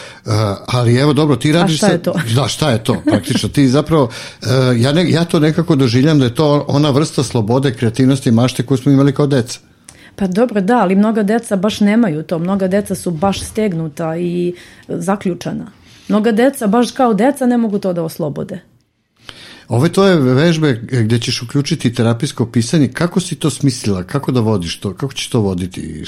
ali 0.68 0.96
evo, 0.96 1.14
dobro, 1.14 1.36
ti 1.36 1.52
radiš... 1.52 1.76
A 1.76 1.78
šta 1.78 1.88
je 1.88 2.04
to? 2.04 2.14
Sa, 2.14 2.36
da, 2.42 2.48
šta 2.48 2.72
je 2.72 2.84
to, 2.84 3.02
praktično. 3.06 3.50
Ti 3.50 3.68
zapravo, 3.68 4.04
uh, 4.04 4.50
ja, 4.78 4.94
ne, 4.94 5.12
ja 5.12 5.26
to 5.26 5.40
nekako 5.40 5.76
doživljam 5.76 6.20
da 6.20 6.26
je 6.26 6.36
to 6.36 6.66
ona 6.68 6.90
vrsta 6.90 7.24
slobode, 7.24 7.74
kreativnosti 7.74 8.30
i 8.30 8.32
mašte 8.32 8.64
koju 8.64 8.78
smo 8.78 8.92
imali 8.92 9.14
kao 9.14 9.28
deca. 9.28 9.60
Pa 10.20 10.28
dobro, 10.28 10.62
da, 10.62 10.78
ali 10.78 10.96
mnoga 10.96 11.24
deca 11.24 11.56
baš 11.56 11.80
nemaju 11.80 12.24
to. 12.24 12.40
Mnoga 12.40 12.68
deca 12.68 12.96
su 12.96 13.12
baš 13.12 13.42
stegnuta 13.42 14.18
i 14.18 14.54
zaključana. 14.88 15.66
Mnoga 16.08 16.32
deca, 16.32 16.68
baš 16.68 16.92
kao 16.92 17.14
deca, 17.14 17.46
ne 17.46 17.58
mogu 17.58 17.80
to 17.80 17.94
da 17.94 18.04
oslobode. 18.04 18.60
Ove 19.70 19.90
to 19.90 20.08
je 20.08 20.16
vežbe 20.16 20.82
gdje 20.92 21.20
ćeš 21.20 21.42
uključiti 21.42 21.94
terapijsko 21.94 22.46
pisanje. 22.46 22.88
Kako 22.88 23.20
si 23.20 23.36
to 23.36 23.50
smislila? 23.50 24.04
Kako 24.04 24.32
da 24.32 24.40
vodiš 24.40 24.80
to? 24.80 24.94
Kako 24.94 25.14
ćeš 25.14 25.30
to 25.30 25.40
voditi? 25.40 26.04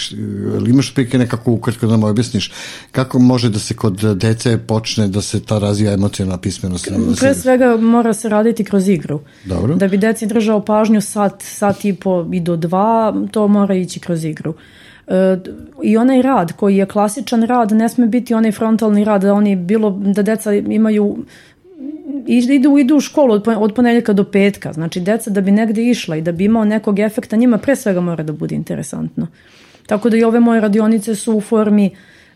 Ili 0.55 0.69
imaš 0.69 0.93
prike 0.93 1.17
nekako 1.17 1.51
ukratko 1.51 1.85
da 1.85 1.91
nam 1.91 2.03
objasniš 2.03 2.51
kako 2.91 3.19
može 3.19 3.49
da 3.49 3.59
se 3.59 3.73
kod 3.73 3.93
dece 4.15 4.57
počne 4.57 5.07
da 5.07 5.21
se 5.21 5.39
ta 5.39 5.59
razvija 5.59 5.93
emocionalna 5.93 6.37
pismenost? 6.37 6.89
Da 6.89 7.15
Pre 7.19 7.35
svega 7.35 7.77
mora 7.77 8.13
se 8.13 8.29
raditi 8.29 8.63
kroz 8.63 8.89
igru. 8.89 9.19
Dobro. 9.45 9.75
Da 9.75 9.87
bi 9.87 9.97
deci 9.97 10.25
držao 10.25 10.65
pažnju 10.65 11.01
sat, 11.01 11.41
sat 11.41 11.85
i 11.85 11.93
po 11.93 12.25
i 12.33 12.39
do 12.39 12.55
dva, 12.55 13.13
to 13.31 13.47
mora 13.47 13.75
ići 13.75 13.99
kroz 13.99 14.25
igru. 14.25 14.53
E, 15.07 15.37
i 15.83 15.97
onaj 15.97 16.21
rad 16.21 16.53
koji 16.53 16.77
je 16.77 16.85
klasičan 16.85 17.43
rad 17.43 17.71
ne 17.71 17.89
sme 17.89 18.07
biti 18.07 18.33
onaj 18.33 18.51
frontalni 18.51 19.03
rad 19.03 19.21
da 19.21 19.33
oni 19.33 19.55
bilo 19.55 19.89
da 19.89 20.21
deca 20.21 20.53
imaju 20.53 21.17
idu, 22.27 22.77
idu 22.77 22.95
u 22.95 23.01
školu 23.01 23.33
od, 23.33 23.47
od 23.57 23.73
ponedeljka 23.73 24.13
do 24.13 24.23
petka. 24.23 24.73
Znači, 24.73 24.99
deca 24.99 25.29
da 25.29 25.41
bi 25.41 25.51
negde 25.51 25.83
išla 25.83 26.15
i 26.15 26.21
da 26.21 26.31
bi 26.31 26.45
imao 26.45 26.65
nekog 26.65 26.99
efekta, 26.99 27.35
njima 27.35 27.57
pre 27.57 27.75
svega 27.75 28.01
mora 28.01 28.23
da 28.23 28.33
bude 28.33 28.55
interesantno. 28.55 29.27
Tako 29.87 30.09
da 30.09 30.17
i 30.17 30.23
ove 30.23 30.39
moje 30.39 30.61
radionice 30.61 31.15
su 31.15 31.33
u 31.37 31.41
formi 31.41 31.89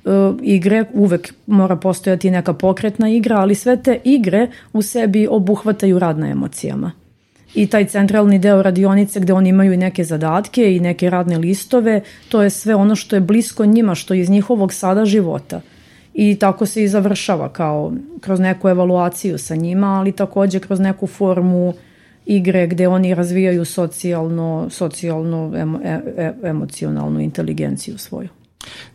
uh, 0.05 0.12
igre, 0.41 0.85
uvek 0.93 1.33
mora 1.47 1.75
postojati 1.75 2.31
neka 2.31 2.53
pokretna 2.53 3.09
igra, 3.09 3.38
ali 3.38 3.55
sve 3.55 3.83
te 3.83 4.00
igre 4.03 4.47
u 4.73 4.81
sebi 4.81 5.27
obuhvataju 5.27 6.00
rad 6.00 6.19
na 6.19 6.29
emocijama. 6.29 6.91
I 7.55 7.67
taj 7.67 7.85
centralni 7.85 8.39
deo 8.39 8.62
radionice 8.62 9.19
gde 9.19 9.33
oni 9.33 9.50
imaju 9.50 9.73
i 9.73 9.77
neke 9.77 10.03
zadatke 10.03 10.75
i 10.75 10.79
neke 10.79 11.09
radne 11.09 11.38
listove, 11.38 12.01
to 12.29 12.41
je 12.41 12.50
sve 12.50 12.75
ono 12.75 12.95
što 12.95 13.15
je 13.15 13.19
blisko 13.19 13.65
njima, 13.65 13.95
što 13.95 14.13
je 14.13 14.21
iz 14.21 14.29
njihovog 14.29 14.73
sada 14.73 15.05
života– 15.05 15.62
i 16.13 16.36
tako 16.36 16.65
se 16.65 16.84
i 16.84 16.88
završava 16.88 17.50
kao 17.50 17.93
kroz 18.22 18.39
neku 18.39 18.70
evaluaciju 18.70 19.38
sa 19.38 19.55
njima, 19.55 19.88
ali 19.88 20.12
takođe 20.12 20.60
kroz 20.60 20.79
neku 20.79 21.08
formu 21.08 21.74
igre 22.25 22.67
gde 22.67 22.88
oni 22.88 23.15
razvijaju 23.15 23.65
socijalno, 23.65 24.67
socijalno 24.70 25.51
emo, 25.55 25.79
e, 25.84 26.00
e, 26.17 26.34
emocionalnu 26.43 27.20
inteligenciju 27.20 27.98
svoju. 27.98 28.29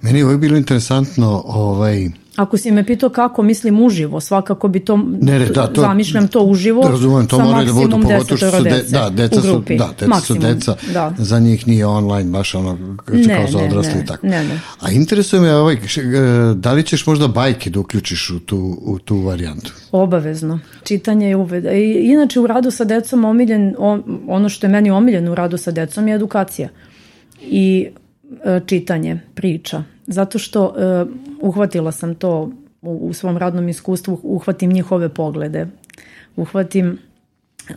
Meni 0.01 0.19
je 0.19 0.27
ovo 0.27 0.39
bilo 0.39 0.57
interesantno 0.57 1.43
ovaj, 1.47 2.09
Ako 2.39 2.57
si 2.57 2.71
me 2.71 2.87
pitao 2.87 3.09
kako 3.09 3.43
mislim 3.43 3.81
uživo, 3.81 4.21
svakako 4.21 4.69
bi 4.69 4.81
to, 4.81 4.97
ne, 4.97 5.39
ne, 5.39 5.47
da, 5.47 5.67
to 5.67 5.81
zamišljam 5.81 6.29
to 6.29 6.43
uživo 6.43 6.83
da 6.83 6.89
razumem, 6.89 7.27
to 7.27 7.39
mora 7.39 7.65
da 7.65 7.73
budu, 7.73 7.91
pogotovo 7.91 8.25
što 8.25 8.51
su 8.51 8.63
de, 8.63 8.85
da, 8.89 9.11
deca 9.11 9.41
su, 9.41 9.63
da, 9.69 9.89
deca 9.99 10.07
maksimum, 10.07 10.43
su 10.43 10.49
deca, 10.49 10.77
da. 10.93 11.15
za 11.19 11.39
njih 11.39 11.69
nije 11.69 11.87
online 11.87 12.31
baš 12.31 12.55
ono 12.55 12.79
ne, 13.13 13.37
kao 13.37 13.47
za 13.51 13.59
odrasli 13.59 13.95
ne, 13.95 14.07
tako. 14.07 14.27
Ne, 14.27 14.45
ne. 14.45 14.61
A 14.81 14.91
interesuje 14.91 15.43
me 15.43 15.55
ovaj, 15.55 15.77
da 16.55 16.73
li 16.73 16.83
ćeš 16.83 17.07
možda 17.07 17.29
bajke 17.29 17.71
da 17.71 17.81
uključiš 17.81 18.31
u 18.31 18.41
tu, 18.41 18.79
u 18.83 18.99
tu 18.99 19.21
varijantu? 19.21 19.73
Obavezno. 19.93 20.61
Čitanje 20.85 21.29
je 21.29 21.37
uveda. 21.37 21.73
I, 21.73 21.93
inače 21.93 22.41
u 22.41 22.47
radu 22.47 22.71
sa 22.71 22.85
decom 22.85 23.25
omiljen, 23.25 23.75
ono 24.29 24.49
što 24.49 24.67
je 24.67 24.71
meni 24.71 24.91
omiljeno 24.91 25.33
u 25.33 25.35
radu 25.35 25.57
sa 25.57 25.71
decom 25.71 26.09
je 26.09 26.15
edukacija. 26.15 26.69
I 27.43 27.89
e, 28.45 28.61
čitanje, 28.67 29.21
priča, 29.35 29.85
zato 30.09 30.39
što 30.39 30.65
uh, 30.67 31.09
uhvatila 31.41 31.93
sam 31.93 32.15
to 32.15 32.51
u, 32.83 33.09
u 33.09 33.13
svom 33.13 33.37
radnom 33.37 33.69
iskustvu, 33.69 34.21
uhvatim 34.23 34.73
njihove 34.73 35.09
poglede, 35.09 35.67
uhvatim 36.37 36.99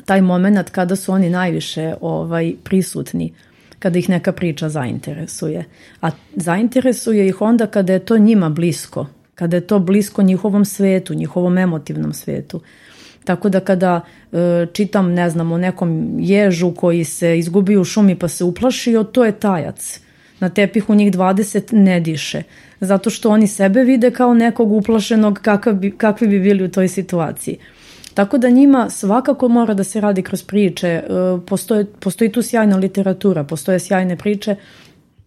taj 0.06 0.22
moment 0.22 0.70
kada 0.70 0.96
su 0.96 1.12
oni 1.12 1.30
najviše 1.30 1.94
ovaj 2.02 2.54
prisutni, 2.64 3.34
kada 3.80 4.00
ih 4.00 4.10
neka 4.10 4.32
priča 4.32 4.70
zainteresuje. 4.70 5.66
A 6.02 6.10
zainteresuje 6.36 7.28
ih 7.28 7.42
onda 7.42 7.68
kada 7.68 7.94
je 7.94 8.00
to 8.00 8.18
njima 8.18 8.50
blisko, 8.50 9.08
kada 9.36 9.58
je 9.58 9.68
to 9.68 9.80
blisko 9.80 10.22
njihovom 10.22 10.66
svetu, 10.66 11.14
njihovom 11.14 11.58
emotivnom 11.58 12.14
svetu. 12.14 12.62
Tako 13.24 13.50
da 13.50 13.60
kada 13.60 14.02
e, 14.32 14.68
čitam, 14.74 15.14
ne 15.14 15.30
znam, 15.30 15.52
o 15.52 15.58
nekom 15.58 16.16
ježu 16.20 16.72
koji 16.76 17.04
se 17.04 17.40
izgubi 17.40 17.78
u 17.78 17.84
šumi 17.84 18.16
pa 18.16 18.28
se 18.28 18.44
uplašio, 18.44 19.04
to 19.04 19.26
je 19.26 19.32
tajac 19.32 20.00
na 20.42 20.50
tepihu 20.50 20.96
njih 20.96 21.12
20 21.14 21.74
ne 21.74 22.00
diše. 22.00 22.44
Zato 22.80 23.10
što 23.10 23.30
oni 23.30 23.48
sebe 23.48 23.84
vide 23.84 24.12
kao 24.12 24.34
nekog 24.34 24.72
uplašenog 24.72 25.40
kakav 25.42 25.74
bi, 25.74 25.92
kakvi 25.92 26.28
bi 26.28 26.40
bili 26.40 26.64
u 26.64 26.72
toj 26.72 26.88
situaciji. 26.88 27.58
Tako 28.14 28.38
da 28.38 28.50
njima 28.50 28.90
svakako 28.90 29.48
mora 29.48 29.74
da 29.74 29.84
se 29.84 30.02
radi 30.02 30.22
kroz 30.22 30.44
priče. 30.44 30.88
E, 30.88 31.04
postoje, 31.48 31.86
postoji 31.86 32.32
tu 32.32 32.42
sjajna 32.42 32.78
literatura, 32.78 33.44
postoje 33.44 33.80
sjajne 33.80 34.18
priče 34.18 34.56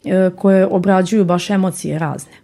e, 0.04 0.30
koje 0.36 0.66
obrađuju 0.66 1.24
baš 1.24 1.50
emocije 1.50 1.98
razne 1.98 2.43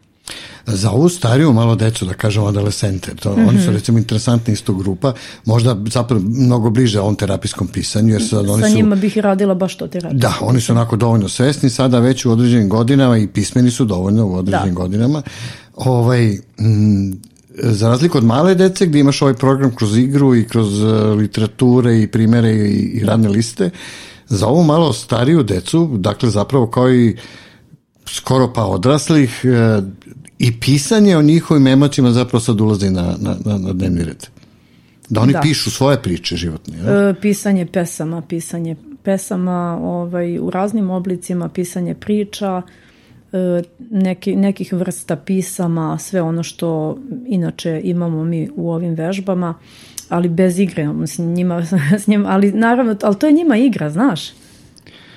za 0.66 0.90
ovu 0.90 1.08
stariju 1.08 1.52
malo 1.52 1.74
decu, 1.74 2.04
da 2.04 2.14
kažemo 2.14 2.46
adolescente, 2.46 3.14
to, 3.14 3.32
mm 3.32 3.36
-hmm. 3.36 3.48
oni 3.48 3.58
su 3.58 3.64
mhm. 3.64 3.74
recimo 3.74 3.98
interesantni 3.98 4.52
isto 4.52 4.74
grupa, 4.74 5.12
možda 5.44 5.76
zapravo 5.86 6.22
mnogo 6.26 6.70
bliže 6.70 7.00
ovom 7.00 7.16
terapijskom 7.16 7.68
pisanju, 7.68 8.12
jer 8.12 8.28
sad 8.28 8.48
oni 8.48 8.62
Sa 8.62 8.68
su... 8.68 8.74
njima 8.74 8.96
bih 8.96 9.18
radila 9.18 9.54
baš 9.54 9.76
to 9.76 9.86
terapijsko. 9.86 10.28
Da, 10.28 10.34
oni 10.40 10.60
su 10.60 10.72
onako 10.72 10.96
dovoljno 10.96 11.28
svesni, 11.28 11.70
sada 11.70 11.98
već 11.98 12.24
u 12.24 12.30
određenim 12.30 12.68
godinama 12.68 13.18
i 13.18 13.26
pismeni 13.26 13.70
su 13.70 13.84
dovoljno 13.84 14.26
u 14.26 14.34
određenim 14.34 14.74
da. 14.74 14.80
godinama. 14.80 15.22
Ovaj, 15.76 16.38
m, 16.58 17.20
za 17.54 17.88
razliku 17.88 18.18
od 18.18 18.24
male 18.24 18.54
dece 18.54 18.86
gde 18.86 19.00
imaš 19.00 19.22
ovaj 19.22 19.34
program 19.34 19.74
kroz 19.74 19.98
igru 19.98 20.36
i 20.36 20.44
kroz 20.44 20.82
uh, 20.82 21.18
literature 21.18 22.02
i 22.02 22.06
primere 22.06 22.50
i, 22.50 22.90
i 22.94 23.04
radne 23.04 23.28
liste, 23.28 23.70
za 24.28 24.46
ovu 24.46 24.64
malo 24.64 24.92
stariju 24.92 25.42
decu, 25.42 25.90
dakle 25.98 26.30
zapravo 26.30 26.66
kao 26.66 26.92
i 26.92 27.16
skoro 28.12 28.52
pa 28.52 28.64
odraslih, 28.64 29.44
e, 29.44 29.82
i 30.38 30.60
pisanje 30.60 31.16
o 31.16 31.22
njihovim 31.22 31.66
emocijama 31.66 32.10
zapravo 32.10 32.40
sad 32.40 32.60
ulazi 32.60 32.90
na, 32.90 33.02
na, 33.02 33.36
na, 33.44 33.58
na 33.58 33.72
dnevni 33.72 34.04
red. 34.04 34.26
Da 35.08 35.20
oni 35.20 35.32
da. 35.32 35.40
pišu 35.40 35.70
svoje 35.70 36.02
priče 36.02 36.36
životne. 36.36 36.76
E, 36.78 37.14
pisanje 37.20 37.66
pesama, 37.66 38.22
pisanje 38.22 38.76
pesama 39.02 39.78
ovaj, 39.82 40.38
u 40.38 40.50
raznim 40.50 40.90
oblicima, 40.90 41.48
pisanje 41.48 41.94
priča, 41.94 42.62
e, 43.32 43.62
neki, 43.90 44.36
nekih 44.36 44.72
vrsta 44.72 45.16
pisama, 45.16 45.98
sve 45.98 46.22
ono 46.22 46.42
što 46.42 46.98
inače 47.26 47.80
imamo 47.84 48.24
mi 48.24 48.48
u 48.56 48.70
ovim 48.70 48.94
vežbama, 48.94 49.54
ali 50.08 50.28
bez 50.28 50.58
igre, 50.58 50.88
s 51.06 51.18
njima, 51.18 51.66
s 51.98 52.06
njima, 52.06 52.28
ali 52.28 52.52
naravno, 52.52 52.96
ali 53.02 53.18
to 53.18 53.26
je 53.26 53.32
njima 53.32 53.56
igra, 53.56 53.90
znaš. 53.90 54.20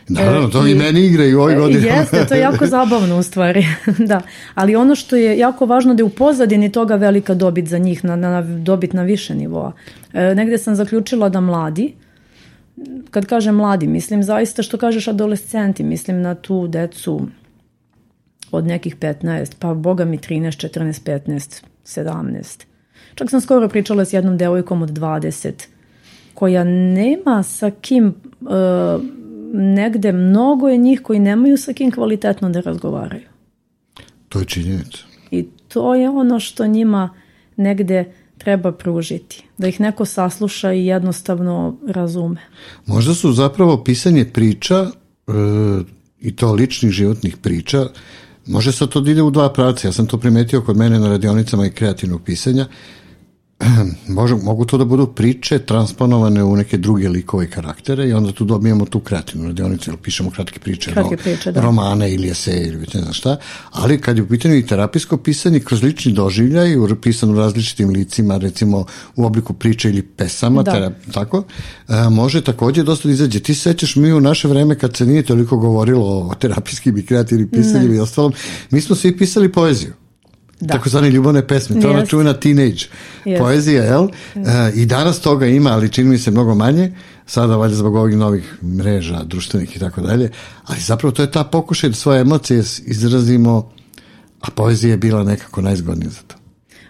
Naravno, 0.08 0.48
to 0.48 0.68
i, 0.68 0.72
i 0.72 0.76
meni 0.76 1.06
igra 1.06 1.26
i 1.26 1.36
u 1.36 1.40
ovoj 1.40 1.56
godini. 1.56 1.86
Jeste, 1.86 2.26
to 2.26 2.36
je 2.36 2.42
jako 2.50 2.66
zabavno 2.66 3.18
u 3.18 3.24
stvari. 3.24 3.66
da. 4.12 4.22
Ali 4.56 4.76
ono 4.76 4.96
što 4.96 5.16
je 5.16 5.38
jako 5.38 5.66
važno 5.66 5.94
da 5.94 6.02
je 6.02 6.06
u 6.06 6.10
pozadini 6.10 6.72
toga 6.72 6.96
velika 6.96 7.34
dobit 7.34 7.68
za 7.68 7.78
njih, 7.78 8.06
na, 8.06 8.16
na, 8.16 8.42
dobit 8.42 8.94
na 8.94 9.04
više 9.04 9.36
nivoa. 9.36 9.72
E, 10.14 10.36
negde 10.36 10.58
sam 10.58 10.76
zaključila 10.76 11.30
da 11.30 11.42
mladi, 11.42 11.94
kad 13.12 13.26
kažem 13.26 13.56
mladi, 13.56 13.88
mislim 13.88 14.24
zaista 14.24 14.64
što 14.64 14.78
kažeš 14.78 15.08
adolescenti, 15.08 15.84
mislim 15.84 16.22
na 16.22 16.36
tu 16.36 16.68
decu 16.68 17.28
od 18.52 18.68
nekih 18.68 18.96
15, 18.98 19.54
pa 19.60 19.74
boga 19.74 20.06
mi 20.06 20.18
13, 20.18 20.80
14, 20.80 21.22
15, 21.28 21.64
17. 21.86 22.64
Čak 23.16 23.30
sam 23.30 23.42
skoro 23.42 23.68
pričala 23.68 24.06
s 24.06 24.14
jednom 24.14 24.38
devojkom 24.38 24.82
od 24.82 24.90
20, 24.90 25.52
koja 26.34 26.64
nema 26.64 27.44
sa 27.44 27.72
kim... 27.82 28.14
Uh, 28.42 28.50
negde 29.54 30.12
mnogo 30.12 30.68
je 30.68 30.78
njih 30.78 31.02
koji 31.02 31.20
nemaju 31.20 31.58
sa 31.58 31.74
kim 31.74 31.92
kvalitetno 31.92 32.50
da 32.50 32.60
razgovaraju. 32.60 33.28
To 34.30 34.40
je 34.40 34.46
činjenica. 34.46 34.98
I 35.32 35.48
to 35.68 35.96
je 35.96 36.10
ono 36.10 36.40
što 36.40 36.68
njima 36.68 37.10
negde 37.58 38.14
treba 38.38 38.72
pružiti. 38.72 39.44
Da 39.58 39.68
ih 39.68 39.82
neko 39.82 40.06
sasluša 40.06 40.74
i 40.74 40.86
jednostavno 40.86 41.78
razume. 41.88 42.42
Možda 42.86 43.14
su 43.14 43.32
zapravo 43.32 43.84
pisanje 43.84 44.26
priča 44.26 44.76
e, 44.76 45.32
i 46.20 46.36
to 46.36 46.54
ličnih 46.54 46.92
životnih 46.92 47.38
priča 47.38 47.86
Može 48.48 48.72
se 48.72 48.88
to 48.88 49.02
da 49.02 49.12
ide 49.12 49.22
u 49.22 49.32
dva 49.32 49.54
pravca. 49.54 49.88
Ja 49.88 49.92
sam 49.92 50.08
to 50.08 50.18
primetio 50.18 50.62
kod 50.62 50.78
mene 50.78 51.00
na 51.00 51.08
radionicama 51.08 51.66
i 51.66 51.72
kreativnog 51.72 52.22
pisanja. 52.24 52.66
može, 54.08 54.36
mogu 54.36 54.66
to 54.66 54.78
da 54.78 54.86
budu 54.86 55.08
priče 55.08 55.60
transponovane 55.60 56.44
u 56.44 56.56
neke 56.56 56.78
druge 56.78 57.10
likove 57.10 57.46
i 57.46 57.50
karaktere 57.50 58.10
i 58.10 58.14
onda 58.14 58.32
tu 58.32 58.46
dobijemo 58.46 58.86
tu 58.86 59.00
kreativnu 59.00 59.48
radionicu 59.48 59.90
ili 59.90 59.98
pišemo 59.98 60.32
kratke 60.32 60.60
priče, 60.60 60.92
Kratke 60.92 61.18
priče, 61.18 61.52
da. 61.52 61.62
romane 61.62 62.14
ili 62.14 62.30
eseje 62.30 62.68
ili 62.68 62.86
ne 62.94 63.02
znam 63.02 63.14
šta, 63.14 63.38
ali 63.72 64.02
kad 64.02 64.18
je 64.18 64.24
u 64.24 64.28
pitanju 64.28 64.56
i 64.56 64.66
terapijsko 64.66 65.18
pisanje 65.18 65.60
kroz 65.60 65.84
lični 65.84 66.12
doživljaj, 66.14 66.76
pisan 67.02 67.30
u 67.30 67.36
različitim 67.36 67.90
licima, 67.90 68.38
recimo 68.38 68.86
u 69.16 69.26
obliku 69.26 69.54
priče 69.54 69.90
ili 69.90 70.02
pesama, 70.02 70.64
Da. 70.64 70.72
tera- 70.72 70.92
tako, 71.14 71.44
a, 71.88 72.10
može 72.10 72.42
takođe 72.42 72.84
dosta 72.84 73.08
da 73.08 73.14
izađe. 73.14 73.40
Ti 73.40 73.54
se 73.56 73.62
sećaš 73.62 73.96
mi 73.96 74.14
u 74.14 74.22
naše 74.22 74.48
vreme 74.48 74.76
kad 74.76 74.96
se 74.98 75.06
nije 75.06 75.24
toliko 75.24 75.58
govorilo 75.58 76.20
o 76.20 76.36
terapijskim 76.36 76.98
i 76.98 77.06
kreativnim 77.06 77.50
pisanjima 77.50 77.96
i 77.96 78.00
ostalom, 78.00 78.34
mi 78.72 78.82
smo 78.82 78.96
svi 78.96 79.18
pisali 79.18 79.52
poeziju. 79.52 79.94
Da. 80.64 80.74
Takozvane 80.74 81.10
ljubavne 81.10 81.48
pesme, 81.48 81.76
to 81.76 81.88
je 81.88 81.90
ona 81.90 82.00
Jeste. 82.00 82.10
čuvena 82.10 82.34
teenage 82.34 82.84
Jeste. 83.26 83.40
poezija, 83.40 83.84
jel? 83.84 84.08
E, 84.36 84.40
I 84.76 84.86
danas 84.86 85.20
toga 85.20 85.46
ima, 85.48 85.70
ali 85.70 85.90
čini 85.90 86.10
mi 86.10 86.18
se 86.18 86.32
mnogo 86.32 86.56
manje, 86.56 86.92
sada 87.26 87.56
valjda 87.56 87.76
zbog 87.76 87.96
ovih 87.96 88.18
novih 88.18 88.58
mreža, 88.64 89.24
društvenih 89.24 89.76
i 89.76 89.80
tako 89.80 90.02
dalje, 90.02 90.30
ali 90.66 90.80
zapravo 90.80 91.12
to 91.12 91.22
je 91.22 91.32
ta 91.32 91.44
pokušaj 91.44 91.90
da 91.90 91.96
svoje 91.96 92.22
emocije 92.22 92.60
izrazimo, 92.80 93.72
a 94.42 94.48
poezija 94.52 94.92
je 94.92 94.98
bila 94.98 95.24
nekako 95.24 95.62
najzgodnija 95.62 96.10
za 96.10 96.22
to. 96.28 96.36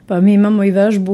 Pa 0.08 0.22
mi 0.22 0.34
imamo 0.34 0.64
i 0.64 0.72
vežbu 0.72 1.14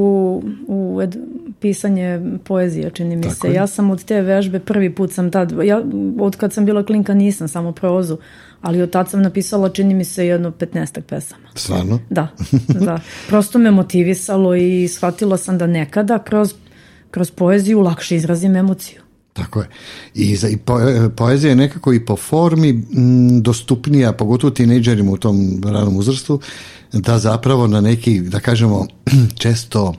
u 0.68 1.00
ed- 1.02 1.18
pisanje 1.60 2.22
poezije, 2.44 2.90
čini 2.90 3.16
mi 3.16 3.24
Tako 3.24 3.36
se. 3.36 3.48
je. 3.48 3.54
Ja 3.54 3.68
sam 3.68 3.90
od 3.90 4.04
te 4.04 4.22
vežbe 4.22 4.60
prvi 4.60 4.96
put 4.96 5.12
sam 5.12 5.32
tad, 5.32 5.54
ja 5.64 5.82
od 6.20 6.36
kad 6.36 6.54
sam 6.54 6.66
bila 6.66 6.84
klinka 6.84 7.14
nisam 7.14 7.48
samo 7.48 7.72
prozu, 7.72 8.18
ali 8.62 8.82
od 8.82 8.92
tad 8.92 9.10
sam 9.10 9.22
napisala 9.22 9.70
čini 9.70 9.94
mi 9.94 10.06
se 10.06 10.26
jedno 10.26 10.52
15 10.52 11.02
pesama. 11.02 11.48
Stvarno? 11.56 12.00
Da, 12.10 12.28
da. 12.68 13.00
Prosto 13.28 13.60
me 13.60 13.72
motivisalo 13.72 14.56
i 14.56 14.88
shvatila 14.88 15.38
sam 15.38 15.58
da 15.58 15.68
nekada 15.68 16.24
kroz, 16.24 16.54
kroz 17.12 17.32
poeziju 17.32 17.80
lakše 17.80 18.16
izrazim 18.16 18.56
emociju. 18.56 19.02
Tako 19.34 19.60
je. 19.62 19.68
I, 20.14 20.36
za, 20.36 20.48
i 20.48 20.58
po, 20.58 20.80
poezija 21.16 21.50
je 21.50 21.56
nekako 21.56 21.94
i 21.94 22.06
po 22.06 22.16
formi 22.16 22.70
m, 22.70 23.42
dostupnija, 23.42 24.14
pogotovo 24.14 24.52
tinejdžerima 24.52 25.12
u 25.12 25.18
tom 25.18 25.62
ranom 25.64 25.98
uzrastu, 25.98 26.40
da 26.94 27.20
zapravo 27.20 27.68
na 27.68 27.82
neki, 27.82 28.22
da 28.22 28.40
kažemo, 28.40 28.88
često 29.42 29.94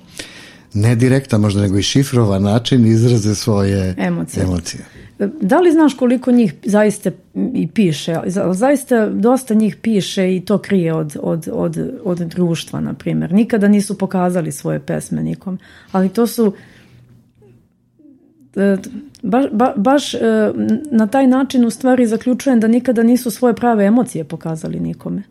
ne 0.74 0.96
direktan, 0.96 1.40
možda 1.40 1.60
nego 1.60 1.78
i 1.78 1.82
šifrovan 1.82 2.42
način 2.42 2.86
izraze 2.86 3.34
svoje 3.34 3.94
Emocije. 3.98 4.42
emocije. 4.42 4.84
Da 5.40 5.60
li 5.60 5.72
znaš 5.72 5.94
koliko 5.94 6.32
njih 6.32 6.54
zaista 6.64 7.10
i 7.54 7.68
piše? 7.68 8.16
Za- 8.26 8.52
Zaista 8.52 9.08
dosta 9.08 9.54
njih 9.54 9.76
piše 9.76 10.36
i 10.36 10.40
to 10.40 10.58
krije 10.58 10.94
od, 10.94 11.16
od, 11.22 11.48
od, 11.52 11.76
od 12.04 12.18
društva, 12.18 12.80
na 12.80 12.94
primjer. 12.94 13.32
Nikada 13.32 13.68
nisu 13.68 13.98
pokazali 13.98 14.52
svoje 14.52 14.80
pesme 14.80 15.22
nikom. 15.22 15.58
Ali 15.92 16.08
to 16.08 16.26
su 16.26 16.52
e, 18.56 18.76
baš, 19.22 19.44
ba, 19.52 19.72
baš 19.76 20.14
e, 20.14 20.18
na 20.90 21.06
taj 21.06 21.26
način 21.26 21.64
u 21.64 21.70
stvari 21.70 22.06
zaključujem 22.06 22.60
da 22.60 22.68
nikada 22.68 23.02
nisu 23.02 23.30
svoje 23.30 23.54
prave 23.54 23.84
emocije 23.84 24.24
pokazali 24.24 24.80
nikome. 24.80 25.22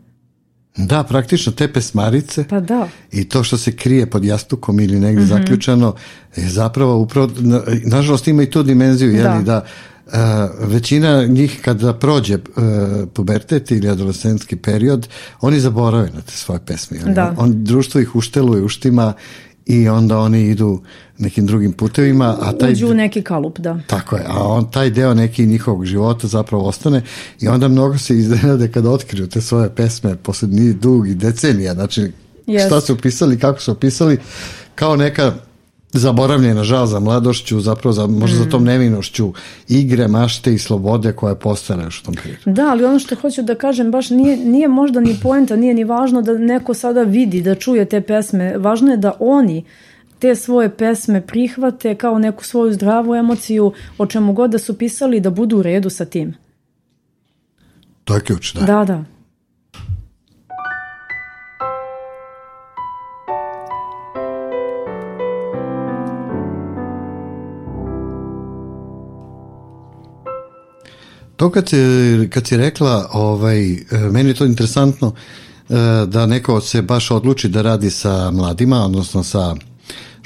Da, 0.78 1.04
praktično 1.04 1.52
te 1.52 1.68
pesmarice 1.70 2.44
Pa 2.44 2.60
da. 2.60 2.88
i 3.12 3.24
to 3.24 3.44
što 3.44 3.58
se 3.58 3.72
krije 3.72 4.06
pod 4.06 4.26
jastukom 4.26 4.80
ili 4.80 5.00
negdje 5.00 5.26
Mhm. 5.26 5.30
zaključano 5.30 5.96
je 6.36 6.50
zapravo 6.50 6.98
upravo, 6.98 7.30
na- 7.36 7.62
nažalost 7.86 8.28
ima 8.28 8.44
i 8.44 8.50
tu 8.50 8.64
dimenziju, 8.64 9.12
jeli, 9.12 9.24
da, 9.36 9.42
Da. 9.44 9.66
a, 10.14 10.50
većina 10.60 11.26
njih 11.26 11.60
kada 11.62 11.94
prođe 11.94 12.34
e, 12.34 12.40
pubertet 13.08 13.72
ili 13.72 13.90
adolescentski 13.90 14.56
period, 14.56 15.08
oni 15.42 15.60
zaborave 15.60 16.10
na 16.14 16.22
te 16.22 16.32
svoje 16.34 16.60
pesme. 16.60 16.98
jeli. 16.98 17.14
Da. 17.14 17.36
On, 17.38 17.64
društvo 17.64 18.02
ih 18.02 18.16
ušteluje, 18.16 18.64
uštima 18.64 19.14
i 19.66 19.90
onda 19.90 20.20
oni 20.20 20.42
idu 20.44 20.82
nekim 21.20 21.46
drugim 21.46 21.74
putevima, 21.74 22.38
a 22.42 22.52
taj 22.54 22.72
Uđu 22.72 22.88
u 22.88 22.94
neki 22.94 23.22
kalup, 23.22 23.60
da. 23.60 23.80
tako 23.88 24.16
je, 24.16 24.24
a 24.28 24.44
on 24.44 24.72
taj 24.72 24.90
deo 24.90 25.14
neki 25.14 25.46
njihovog 25.46 25.86
života 25.86 26.28
zapravo 26.28 26.68
ostane 26.68 27.02
i 27.42 27.48
onda 27.48 27.68
mnogo 27.68 27.98
se 27.98 28.18
iznenade 28.18 28.72
kada 28.72 28.90
otkriju 28.90 29.28
te 29.28 29.42
svoje 29.42 29.70
pesme 29.70 30.16
posle 30.16 30.48
ni 30.48 30.74
dugi 30.74 31.16
decenija, 31.16 31.74
znači 31.74 32.12
Jest. 32.48 32.66
šta 32.68 32.82
su 32.82 32.98
pisali, 32.98 33.40
kako 33.40 33.62
su 33.62 33.76
pisali, 33.76 34.18
kao 34.76 34.96
neka 34.96 35.34
zaboravljena 35.94 36.64
žal 36.64 36.86
za 36.86 37.00
mladošću, 37.00 37.60
zapravo 37.60 37.94
za, 37.94 38.08
možda 38.08 38.38
za 38.38 38.46
Mm. 38.46 38.50
tom 38.50 38.64
nevinošću 38.64 39.34
igre, 39.68 40.08
mašte 40.08 40.54
i 40.54 40.58
slobode 40.58 41.12
koja 41.12 41.30
je 41.30 41.40
postala 41.40 41.84
još 41.84 42.02
u 42.02 42.04
tom 42.04 42.16
periodu. 42.24 42.42
Da, 42.46 42.70
ali 42.72 42.86
ono 42.86 43.00
što 43.00 43.16
hoću 43.16 43.42
da 43.42 43.56
kažem, 43.56 43.92
baš 43.92 44.10
nije, 44.10 44.38
nije 44.38 44.68
možda 44.68 45.00
ni 45.00 45.18
poenta, 45.24 45.56
nije 45.56 45.74
ni 45.74 45.84
važno 45.84 46.22
da 46.22 46.34
neko 46.34 46.74
sada 46.74 47.02
vidi, 47.04 47.42
da 47.42 47.56
čuje 47.56 47.86
te 47.86 48.02
pesme. 48.02 48.58
Važno 48.58 48.92
je 48.92 48.98
da 48.98 49.14
oni 49.20 49.64
te 50.20 50.36
svoje 50.36 50.70
pesme 50.78 51.28
prihvate 51.28 51.96
kao 51.96 52.20
neku 52.20 52.44
svoju 52.44 52.74
zdravu 52.74 53.16
emociju, 53.16 53.74
o 53.98 54.06
čemu 54.06 54.34
god 54.34 54.52
da 54.52 54.58
su 54.58 54.78
pisali, 54.78 55.20
da 55.20 55.30
budu 55.30 55.58
u 55.58 55.62
redu 55.62 55.90
sa 55.90 56.06
tim. 56.06 56.34
To 58.04 58.16
je 58.16 58.22
ključ, 58.22 58.54
da. 58.54 58.66
Da, 58.66 58.86
da. 58.86 59.04
To 71.36 71.52
kad 71.52 71.70
si, 71.70 71.78
kad 72.30 72.48
si 72.48 72.58
rekla, 72.58 73.10
ovaj, 73.14 73.72
e, 73.72 73.78
meni 74.12 74.30
je 74.30 74.34
to 74.34 74.46
interesantno 74.46 75.14
e, 75.70 75.74
da 76.08 76.26
neko 76.26 76.62
se 76.62 76.82
baš 76.82 77.12
odluči 77.12 77.50
da 77.50 77.62
radi 77.62 77.90
sa 77.90 78.32
mladima, 78.32 78.86
odnosno 78.86 79.24
sa 79.24 79.56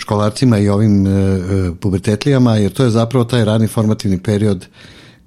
školarcima 0.04 0.58
i 0.58 0.70
ovim 0.70 1.08
e, 1.08 1.10
e, 1.10 1.72
pubertetlijama, 1.80 2.56
jer 2.58 2.72
to 2.72 2.84
je 2.84 2.90
zapravo 2.90 3.26
taj 3.26 3.46
rani 3.46 3.68
formativni 3.68 4.24
period 4.24 4.66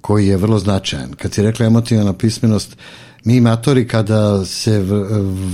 koji 0.01 0.27
je 0.27 0.37
vrlo 0.37 0.59
značajan. 0.59 1.13
Kad 1.13 1.33
si 1.33 1.41
rekla 1.41 1.65
emotivna 1.65 2.13
pismenost, 2.13 2.77
mi 3.23 3.41
matori 3.41 3.87
kada 3.87 4.45
se 4.45 4.79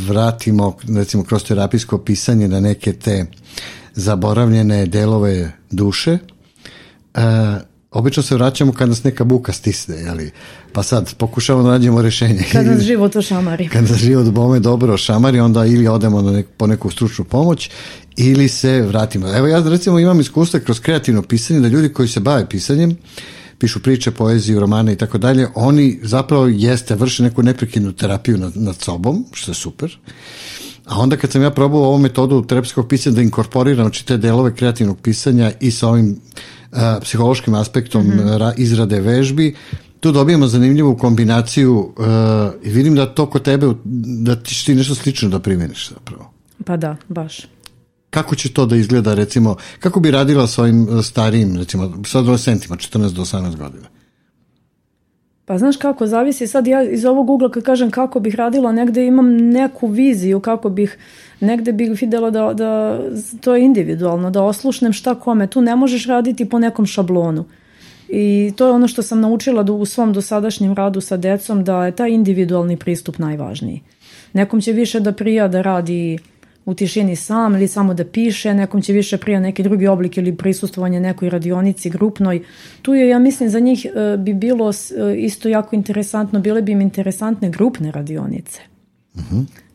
vratimo 0.07 0.75
recimo 0.95 1.23
kroz 1.23 1.43
terapijsko 1.43 1.97
pisanje 1.97 2.47
na 2.47 2.59
neke 2.59 2.93
te 2.93 3.25
zaboravljene 3.93 4.85
delove 4.85 5.51
duše, 5.71 6.17
e, 7.13 7.19
obično 7.93 8.23
se 8.23 8.35
vraćamo 8.35 8.71
kad 8.71 8.89
nas 8.89 9.03
neka 9.03 9.23
buka 9.23 9.53
stisne, 9.53 9.95
jeli? 9.95 10.31
pa 10.73 10.83
sad 10.83 11.15
pokušavamo 11.15 11.63
da 11.63 11.71
nađemo 11.71 12.01
rešenje. 12.01 12.43
Kad 12.51 12.65
nas 12.65 12.81
život 12.89 13.15
ošamari. 13.15 13.69
kad 13.69 13.89
nas 13.89 13.99
život 13.99 14.27
bome 14.27 14.59
dobro 14.59 14.97
šamari, 14.97 15.39
onda 15.39 15.65
ili 15.65 15.87
odemo 15.87 16.21
na 16.21 16.31
nek, 16.31 16.47
po 16.57 16.67
neku 16.67 16.89
stručnu 16.89 17.25
pomoć 17.25 17.69
ili 18.17 18.47
se 18.47 18.81
vratimo. 18.81 19.37
Evo 19.37 19.47
ja 19.47 19.69
recimo 19.69 19.99
imam 19.99 20.19
iskustva 20.19 20.59
kroz 20.59 20.79
kreativno 20.79 21.21
pisanje 21.21 21.59
da 21.59 21.67
ljudi 21.67 21.89
koji 21.89 22.07
se 22.07 22.19
bave 22.19 22.49
pisanjem 22.49 22.97
pišu 23.63 23.79
priče, 23.79 24.11
poeziju, 24.11 24.59
romane 24.59 24.93
i 24.93 24.95
tako 24.95 25.17
dalje, 25.17 25.47
oni 25.55 25.99
zapravo 26.03 26.47
jeste, 26.47 26.95
vrše 26.95 27.23
neku 27.23 27.43
neprekidnu 27.43 27.93
terapiju 27.93 28.37
nad, 28.37 28.57
nad 28.57 28.75
sobom, 28.75 29.25
što 29.31 29.51
je 29.51 29.55
super. 29.55 29.97
A 30.85 30.99
onda 30.99 31.17
kad 31.17 31.31
sam 31.31 31.41
ja 31.41 31.51
probao 31.51 31.81
ovu 31.81 31.97
metodu 31.97 32.41
terapijskog 32.47 32.87
pisanja 32.87 33.15
da 33.15 33.21
inkorporiram 33.21 33.85
znači, 33.85 34.05
te 34.05 34.17
delove 34.17 34.55
kreativnog 34.55 34.99
pisanja 34.99 35.51
i 35.59 35.71
sa 35.71 35.87
ovim 35.87 36.19
a, 36.73 36.99
psihološkim 37.01 37.53
aspektom 37.53 38.11
ra- 38.37 38.53
izrade 38.57 39.01
vežbi, 39.01 39.55
tu 39.99 40.11
dobijemo 40.11 40.47
zanimljivu 40.47 40.97
kombinaciju 40.97 41.93
a, 41.97 42.51
i 42.63 42.69
vidim 42.69 42.95
da 42.95 43.05
to 43.05 43.25
kod 43.29 43.43
tebe, 43.43 43.67
da 44.23 44.35
ti 44.35 44.65
ti 44.65 44.75
nešto 44.75 44.95
slično 44.95 45.29
da 45.29 45.39
primjeniš 45.39 45.89
zapravo. 45.89 46.33
Pa 46.65 46.77
da, 46.77 46.95
baš. 47.07 47.47
Kako 48.09 48.35
će 48.35 48.53
to 48.53 48.65
da 48.65 48.75
izgleda, 48.75 49.13
recimo, 49.13 49.55
kako 49.79 49.99
bi 49.99 50.11
radila 50.11 50.47
s 50.47 50.57
ovim 50.57 51.03
starijim, 51.03 51.57
recimo, 51.57 52.03
sa 52.05 52.19
adolescentima, 52.19 52.75
14 52.75 53.13
do 53.13 53.21
18 53.21 53.55
godina? 53.57 53.87
Pa 55.45 55.57
znaš 55.57 55.77
kako, 55.77 56.07
zavisi 56.07 56.47
sad 56.47 56.67
ja 56.67 56.83
iz 56.83 57.05
ovog 57.05 57.29
ugla 57.29 57.51
kad 57.51 57.63
kažem 57.63 57.91
kako 57.91 58.19
bih 58.19 58.35
radila, 58.35 58.71
negde 58.71 59.05
imam 59.05 59.37
neku 59.37 59.87
viziju 59.87 60.39
kako 60.39 60.69
bih, 60.69 60.97
negde 61.39 61.71
bih 61.71 62.01
videla 62.01 62.29
da, 62.29 62.53
da 62.53 62.99
to 63.41 63.55
je 63.55 63.65
individualno, 63.65 64.31
da 64.31 64.43
oslušnem 64.43 64.93
šta 64.93 65.15
kome. 65.15 65.47
Tu 65.47 65.61
ne 65.61 65.75
možeš 65.75 66.07
raditi 66.07 66.49
po 66.49 66.59
nekom 66.59 66.85
šablonu. 66.85 67.45
I 68.09 68.53
to 68.55 68.65
je 68.65 68.71
ono 68.71 68.87
što 68.87 69.01
sam 69.01 69.21
naučila 69.21 69.63
da 69.63 69.73
u 69.73 69.85
svom 69.85 70.13
dosadašnjem 70.13 70.73
radu 70.73 71.01
sa 71.01 71.17
decom, 71.17 71.63
da 71.63 71.85
je 71.85 71.91
taj 71.91 72.11
individualni 72.11 72.77
pristup 72.77 73.17
najvažniji. 73.17 73.81
Nekom 74.33 74.61
će 74.61 74.71
više 74.71 74.99
da 74.99 75.11
prija 75.11 75.47
da 75.47 75.61
radi 75.61 76.19
u 76.65 76.73
tišini 76.73 77.15
sam 77.15 77.55
ili 77.55 77.67
samo 77.67 77.93
da 77.93 78.05
piše, 78.05 78.53
nekom 78.53 78.81
će 78.81 78.93
više 78.93 79.17
prija 79.17 79.39
neki 79.39 79.63
drugi 79.63 79.87
oblik 79.87 80.17
ili 80.17 80.35
prisustvovanje 80.37 80.99
nekoj 80.99 81.29
radionici 81.29 81.89
grupnoj. 81.89 82.43
Tu 82.81 82.93
je, 82.93 83.09
ja 83.09 83.19
mislim, 83.19 83.49
za 83.49 83.59
njih 83.59 83.85
e, 83.85 84.17
bi 84.17 84.33
bilo 84.33 84.69
e, 84.69 85.15
isto 85.17 85.49
jako 85.49 85.75
interesantno, 85.75 86.39
bile 86.39 86.61
bi 86.61 86.71
im 86.71 86.81
interesantne 86.81 87.49
grupne 87.49 87.91
radionice. 87.91 88.61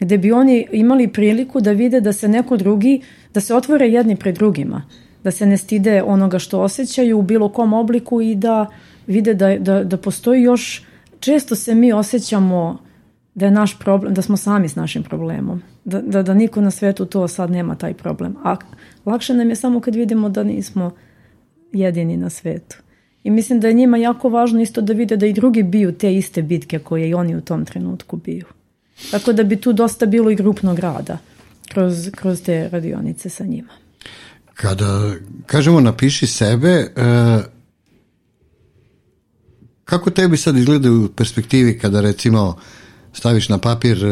Gde 0.01 0.19
bi 0.19 0.33
oni 0.33 0.67
imali 0.73 1.09
priliku 1.09 1.61
da 1.61 1.73
vide 1.73 2.01
da 2.01 2.13
se 2.13 2.29
neko 2.29 2.57
drugi, 2.57 3.01
da 3.35 3.41
se 3.41 3.55
otvore 3.55 3.89
jedni 3.89 4.17
pred 4.17 4.35
drugima, 4.35 4.83
da 5.25 5.31
se 5.31 5.47
ne 5.47 5.57
stide 5.57 6.03
onoga 6.03 6.39
što 6.39 6.61
osjećaju 6.61 7.19
u 7.19 7.23
bilo 7.23 7.49
kom 7.49 7.73
obliku 7.73 8.21
i 8.21 8.35
da 8.35 8.67
vide 9.07 9.35
da, 9.35 9.59
da, 9.59 9.85
da 9.85 9.97
postoji 9.97 10.43
još, 10.43 10.85
često 11.21 11.55
se 11.55 11.75
mi 11.75 11.93
osjećamo 11.93 12.79
da 13.39 13.47
je 13.47 13.51
naš 13.51 13.79
problem, 13.79 14.15
da 14.15 14.23
smo 14.23 14.37
sami 14.37 14.69
s 14.69 14.75
našim 14.75 15.03
problemom. 15.03 15.63
Da, 15.85 16.01
da, 16.01 16.23
da 16.23 16.35
niko 16.35 16.61
na 16.61 16.71
svetu 16.71 17.05
to 17.07 17.29
sad 17.29 17.51
nema 17.51 17.75
taj 17.75 17.95
problem. 17.95 18.37
A 18.45 18.57
lakše 19.05 19.35
nam 19.35 19.51
je 19.51 19.57
samo 19.57 19.81
kad 19.81 19.95
vidimo 19.95 20.29
da 20.29 20.43
nismo 20.43 20.91
jedini 21.73 22.17
na 22.17 22.31
svetu. 22.31 22.77
I 23.25 23.31
mislim 23.31 23.61
da 23.61 23.69
je 23.69 23.75
njima 23.75 23.97
jako 23.97 24.29
važno 24.29 24.63
isto 24.63 24.81
da 24.81 24.93
vide 24.93 25.17
da 25.17 25.27
i 25.27 25.33
drugi 25.33 25.63
biju 25.63 25.93
te 25.93 26.15
iste 26.15 26.43
bitke 26.43 26.79
koje 26.79 27.09
i 27.09 27.15
oni 27.15 27.37
u 27.37 27.41
tom 27.41 27.65
trenutku 27.65 28.17
biju. 28.17 28.45
Tako 29.11 29.33
da 29.33 29.45
bi 29.45 29.57
tu 29.57 29.73
dosta 29.73 30.07
bilo 30.07 30.31
i 30.31 30.37
grupnog 30.37 30.79
rada 30.79 31.19
kroz, 31.69 32.11
kroz 32.17 32.43
te 32.43 32.69
radionice 32.69 33.29
sa 33.29 33.45
njima. 33.45 33.73
Kada 34.55 35.15
kažemo 35.47 35.81
napiši 35.81 36.27
sebe, 36.27 36.69
e, 36.69 36.89
kako 39.85 40.11
tebi 40.11 40.37
sad 40.37 40.57
izgleda 40.57 40.93
u 40.93 41.09
perspektivi 41.09 41.79
kada 41.79 42.01
recimo 42.01 42.57
staviš 43.13 43.49
na 43.49 43.59
papir 43.59 44.05
e, 44.05 44.09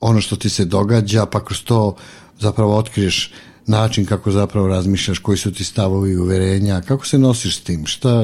ono 0.00 0.20
što 0.20 0.36
ti 0.36 0.48
se 0.48 0.64
događa, 0.64 1.26
pa 1.26 1.44
kroz 1.44 1.64
to 1.64 1.96
zapravo 2.38 2.76
otkriješ 2.76 3.32
način 3.66 4.06
kako 4.06 4.30
zapravo 4.30 4.68
razmišljaš, 4.68 5.18
koji 5.18 5.38
su 5.38 5.52
ti 5.54 5.64
stavovi 5.64 6.10
i 6.10 6.16
uverenja, 6.16 6.80
kako 6.80 7.06
se 7.06 7.18
nosiš 7.18 7.58
s 7.58 7.64
tim, 7.64 7.86
šta, 7.86 8.22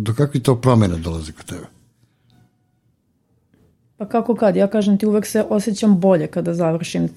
do 0.00 0.14
kakvi 0.14 0.40
to 0.40 0.60
promjena 0.60 0.96
dolaze 0.96 1.32
kod 1.32 1.44
tebe? 1.44 1.66
Pa 3.96 4.08
kako 4.08 4.34
kad, 4.34 4.56
ja 4.56 4.66
kažem 4.66 4.98
ti 4.98 5.06
uvek 5.06 5.26
se 5.26 5.44
osjećam 5.48 6.00
bolje 6.00 6.26
kada 6.26 6.54
završim 6.54 7.08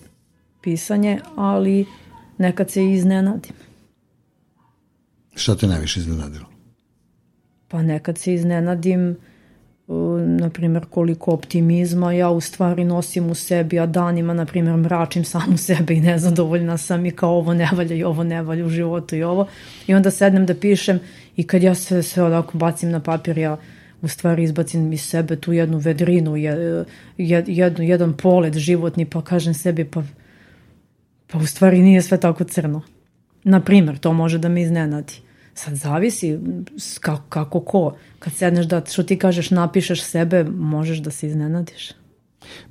pisanje, 0.62 1.20
ali 1.36 1.86
nekad 2.38 2.72
se 2.72 2.84
i 2.84 2.94
iznenadim. 2.94 3.54
Šta 5.36 5.56
te 5.56 5.68
najviše 5.68 6.00
iznenadilo? 6.00 6.46
Pa 7.68 7.82
nekad 7.82 8.18
se 8.18 8.34
iznenadim 8.34 9.18
na 9.88 10.50
primjer 10.50 10.86
koliko 10.90 11.32
optimizma 11.32 12.14
ja 12.14 12.30
u 12.30 12.42
stvari 12.42 12.84
nosim 12.84 13.30
u 13.30 13.36
sebi, 13.36 13.80
a 13.80 13.86
danima 13.86 14.34
na 14.34 14.46
primjer 14.46 14.78
mračim 14.78 15.24
samu 15.24 15.58
sebe 15.58 15.94
i 15.94 16.02
nezadovoljna 16.02 16.78
sam 16.78 17.06
i 17.06 17.12
kao 17.12 17.38
ovo 17.38 17.54
ne 17.54 17.70
valja 17.74 17.96
i 17.96 18.04
ovo 18.04 18.24
ne 18.24 18.42
valja 18.42 18.66
u 18.66 18.70
životu 18.70 19.16
i 19.16 19.24
ovo 19.24 19.48
i 19.88 19.94
onda 19.94 20.12
sednem 20.12 20.46
da 20.46 20.56
pišem 20.56 21.00
i 21.36 21.48
kad 21.48 21.64
ja 21.64 21.76
sve, 21.76 22.04
sve 22.04 22.24
onako 22.24 22.58
bacim 22.58 22.92
na 22.92 23.00
papir 23.00 23.38
ja 23.38 23.58
u 24.02 24.08
stvari 24.08 24.44
izbacim 24.44 24.94
iz 24.94 25.02
sebe 25.02 25.36
tu 25.36 25.54
jednu 25.54 25.78
vedrinu, 25.78 26.38
jed, 26.38 27.50
jednu, 27.50 27.84
jedan 27.84 28.14
polet 28.14 28.58
životni 28.58 29.06
pa 29.06 29.22
kažem 29.22 29.54
sebi 29.54 29.86
pa, 29.86 30.04
pa 31.28 31.38
u 31.38 31.46
stvari 31.46 31.82
nije 31.82 32.02
sve 32.02 32.20
tako 32.20 32.44
crno. 32.44 32.82
Na 33.44 33.62
primjer, 33.62 33.98
to 33.98 34.14
može 34.14 34.38
da 34.38 34.50
me 34.50 34.62
iznenadi. 34.62 35.14
Sad 35.56 35.76
zavisi 35.76 36.40
kako, 37.00 37.24
kako 37.30 37.60
ko. 37.60 37.96
Kad 38.20 38.34
sedneš 38.34 38.66
da, 38.66 38.82
što 38.92 39.04
ti 39.04 39.18
kažeš, 39.18 39.50
napišeš 39.50 40.04
sebe, 40.04 40.44
možeš 40.44 40.98
da 40.98 41.12
se 41.12 41.28
iznenadiš. 41.28 41.92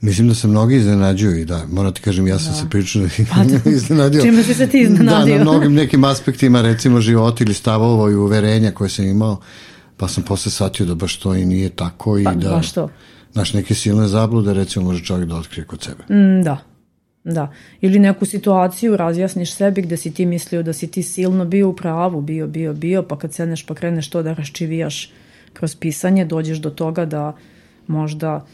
Mislim 0.00 0.28
da 0.28 0.34
se 0.34 0.48
mnogi 0.48 0.76
iznenađuju 0.76 1.40
i 1.40 1.44
da, 1.44 1.66
moram 1.70 1.92
ti 1.92 2.00
kažem, 2.00 2.26
ja 2.28 2.38
sam 2.38 2.52
da. 2.52 2.58
se 2.58 2.66
prilično 2.70 3.08
pa, 3.30 3.70
iznenadio. 3.70 4.22
Čime 4.22 4.42
si 4.42 4.54
se 4.54 4.66
ti 4.66 4.80
iznenadio? 4.80 5.38
Da, 5.38 5.44
na 5.44 5.50
mnogim 5.50 5.74
nekim 5.74 6.04
aspektima, 6.04 6.62
recimo 6.62 7.00
života 7.00 7.44
ili 7.44 7.54
stavova 7.54 8.10
i 8.10 8.14
uverenja 8.14 8.70
koje 8.70 8.90
sam 8.90 9.04
imao, 9.04 9.40
pa 9.96 10.08
sam 10.08 10.24
posle 10.24 10.52
shvatio 10.52 10.86
da 10.86 10.94
baš 10.94 11.16
to 11.16 11.34
i 11.34 11.44
nije 11.44 11.68
tako 11.68 12.18
i 12.18 12.24
pa, 12.24 12.34
da... 12.34 12.50
Baš 12.50 12.72
to. 12.72 12.88
Znaš, 13.32 13.52
neke 13.52 13.74
silne 13.74 14.08
zablude, 14.08 14.54
recimo, 14.54 14.84
može 14.84 15.04
čovjek 15.04 15.28
da 15.28 15.36
otkrije 15.36 15.64
kod 15.64 15.82
sebe. 15.82 16.14
Mm, 16.14 16.42
da, 16.42 16.58
da. 17.24 17.52
Ili 17.80 17.98
neku 17.98 18.26
situaciju 18.26 18.96
razjasniš 18.96 19.54
sebi 19.54 19.82
gde 19.82 19.96
si 19.96 20.14
ti 20.14 20.26
mislio 20.26 20.62
da 20.62 20.72
si 20.72 20.86
ti 20.86 21.02
silno 21.02 21.44
bio 21.44 21.68
u 21.68 21.76
pravu, 21.76 22.20
bio, 22.20 22.46
bio, 22.46 22.72
bio, 22.72 23.02
pa 23.02 23.18
kad 23.18 23.34
sedneš 23.34 23.66
pa 23.66 23.74
kreneš 23.74 24.10
to 24.10 24.22
da 24.22 24.32
raščivijaš 24.32 25.12
kroz 25.52 25.76
pisanje, 25.76 26.24
dođeš 26.24 26.58
do 26.58 26.70
toga 26.70 27.04
da 27.04 27.36
možda 27.86 28.46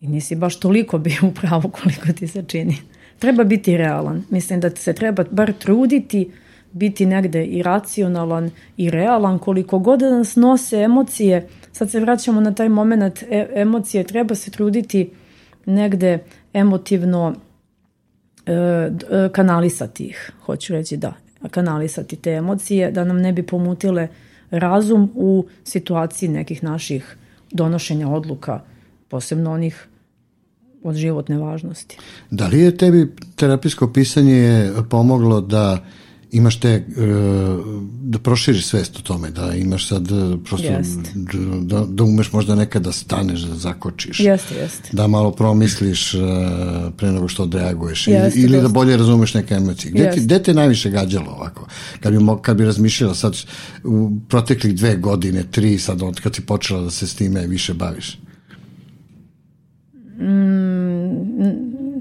i 0.00 0.08
nisi 0.08 0.36
baš 0.36 0.60
toliko 0.60 0.98
bio 1.08 1.20
u 1.22 1.34
pravu 1.34 1.70
koliko 1.70 2.12
ti 2.12 2.28
se 2.28 2.42
čini. 2.42 2.76
Treba 3.18 3.44
biti 3.44 3.76
realan. 3.76 4.24
Mislim 4.30 4.60
da 4.60 4.70
se 4.70 4.92
treba 4.92 5.24
bar 5.30 5.52
truditi 5.52 6.30
biti 6.72 7.06
negde 7.06 7.44
i 7.44 7.62
racionalan 7.62 8.50
i 8.76 8.90
realan 8.90 9.38
koliko 9.38 9.78
god 9.78 10.00
da 10.00 10.10
nas 10.10 10.36
nose 10.36 10.76
emocije. 10.76 11.48
Sad 11.72 11.90
se 11.90 12.00
vraćamo 12.00 12.40
na 12.40 12.54
taj 12.54 12.68
moment 12.68 13.22
e 13.22 13.48
emocije. 13.54 14.04
Treba 14.04 14.34
se 14.34 14.50
truditi 14.50 15.10
negde 15.66 16.18
emotivno 16.52 17.34
kanalisati 19.32 20.04
ih, 20.04 20.32
hoću 20.44 20.72
reći 20.72 20.96
da, 20.96 21.12
kanalisati 21.50 22.16
te 22.16 22.30
emocije, 22.30 22.90
da 22.90 23.04
nam 23.04 23.20
ne 23.20 23.32
bi 23.32 23.42
pomutile 23.42 24.08
razum 24.50 25.10
u 25.14 25.46
situaciji 25.64 26.28
nekih 26.28 26.64
naših 26.64 27.16
donošenja 27.50 28.08
odluka, 28.08 28.60
posebno 29.08 29.52
onih 29.52 29.88
od 30.82 30.96
životne 30.96 31.38
važnosti. 31.38 31.98
Da 32.30 32.46
li 32.46 32.60
je 32.60 32.76
tebi 32.76 33.14
terapijsko 33.36 33.92
pisanje 33.92 34.70
pomoglo 34.90 35.40
da 35.40 35.84
imaš 36.30 36.60
te, 36.60 36.68
e, 36.68 36.82
da 38.02 38.18
proširiš 38.18 38.66
svest 38.66 38.96
o 38.98 39.02
tome, 39.02 39.30
da 39.30 39.54
imaš 39.54 39.88
sad 39.88 40.10
e, 40.10 40.36
prosto, 40.44 40.68
da, 41.60 41.84
da 41.88 42.04
umeš 42.04 42.32
možda 42.32 42.54
nekad 42.54 42.82
da 42.82 42.92
staneš, 42.92 43.40
da 43.40 43.56
zakočiš. 43.56 44.20
Jeste, 44.20 44.54
jeste. 44.54 44.88
Da 44.92 45.06
malo 45.06 45.30
promisliš 45.30 46.14
e, 46.14 46.18
pre 46.96 47.12
nego 47.12 47.28
što 47.28 47.42
odreaguješ 47.42 48.06
jeste, 48.06 48.40
ili, 48.40 48.60
da 48.60 48.68
bolje 48.68 48.96
razumeš 48.96 49.34
neke 49.34 49.54
emocije. 49.54 49.92
Gde, 49.92 50.10
ti, 50.10 50.20
gde 50.20 50.42
te 50.42 50.54
najviše 50.54 50.90
gađalo 50.90 51.30
ovako? 51.30 51.66
Kad 52.00 52.12
bi, 52.12 52.18
kad 52.42 52.56
bi 52.56 52.64
razmišljala 52.64 53.14
sad 53.14 53.36
u 53.84 54.10
proteklih 54.28 54.74
dve 54.74 54.96
godine, 54.96 55.44
tri, 55.50 55.78
sad 55.78 56.02
od 56.02 56.20
kad 56.20 56.34
si 56.34 56.40
počela 56.40 56.80
da 56.80 56.90
se 56.90 57.06
s 57.06 57.14
time 57.14 57.46
više 57.46 57.74
baviš? 57.74 58.18
Mm, 60.20 60.67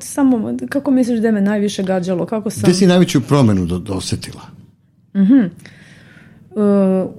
samo, 0.08 0.58
kako 0.70 0.92
misliš 0.92 1.20
da 1.20 1.32
me 1.32 1.42
najviše 1.42 1.84
gađalo? 1.84 2.26
Kako 2.26 2.50
sam... 2.50 2.62
Gde 2.64 2.74
si 2.74 2.88
najveću 2.88 3.22
promenu 3.22 3.66
do, 3.66 3.80
do 3.80 3.94
osetila? 3.94 4.42
Uh 5.14 5.22
mhm. 5.22 5.34
-huh. 5.34 5.50
uh, 7.06 7.12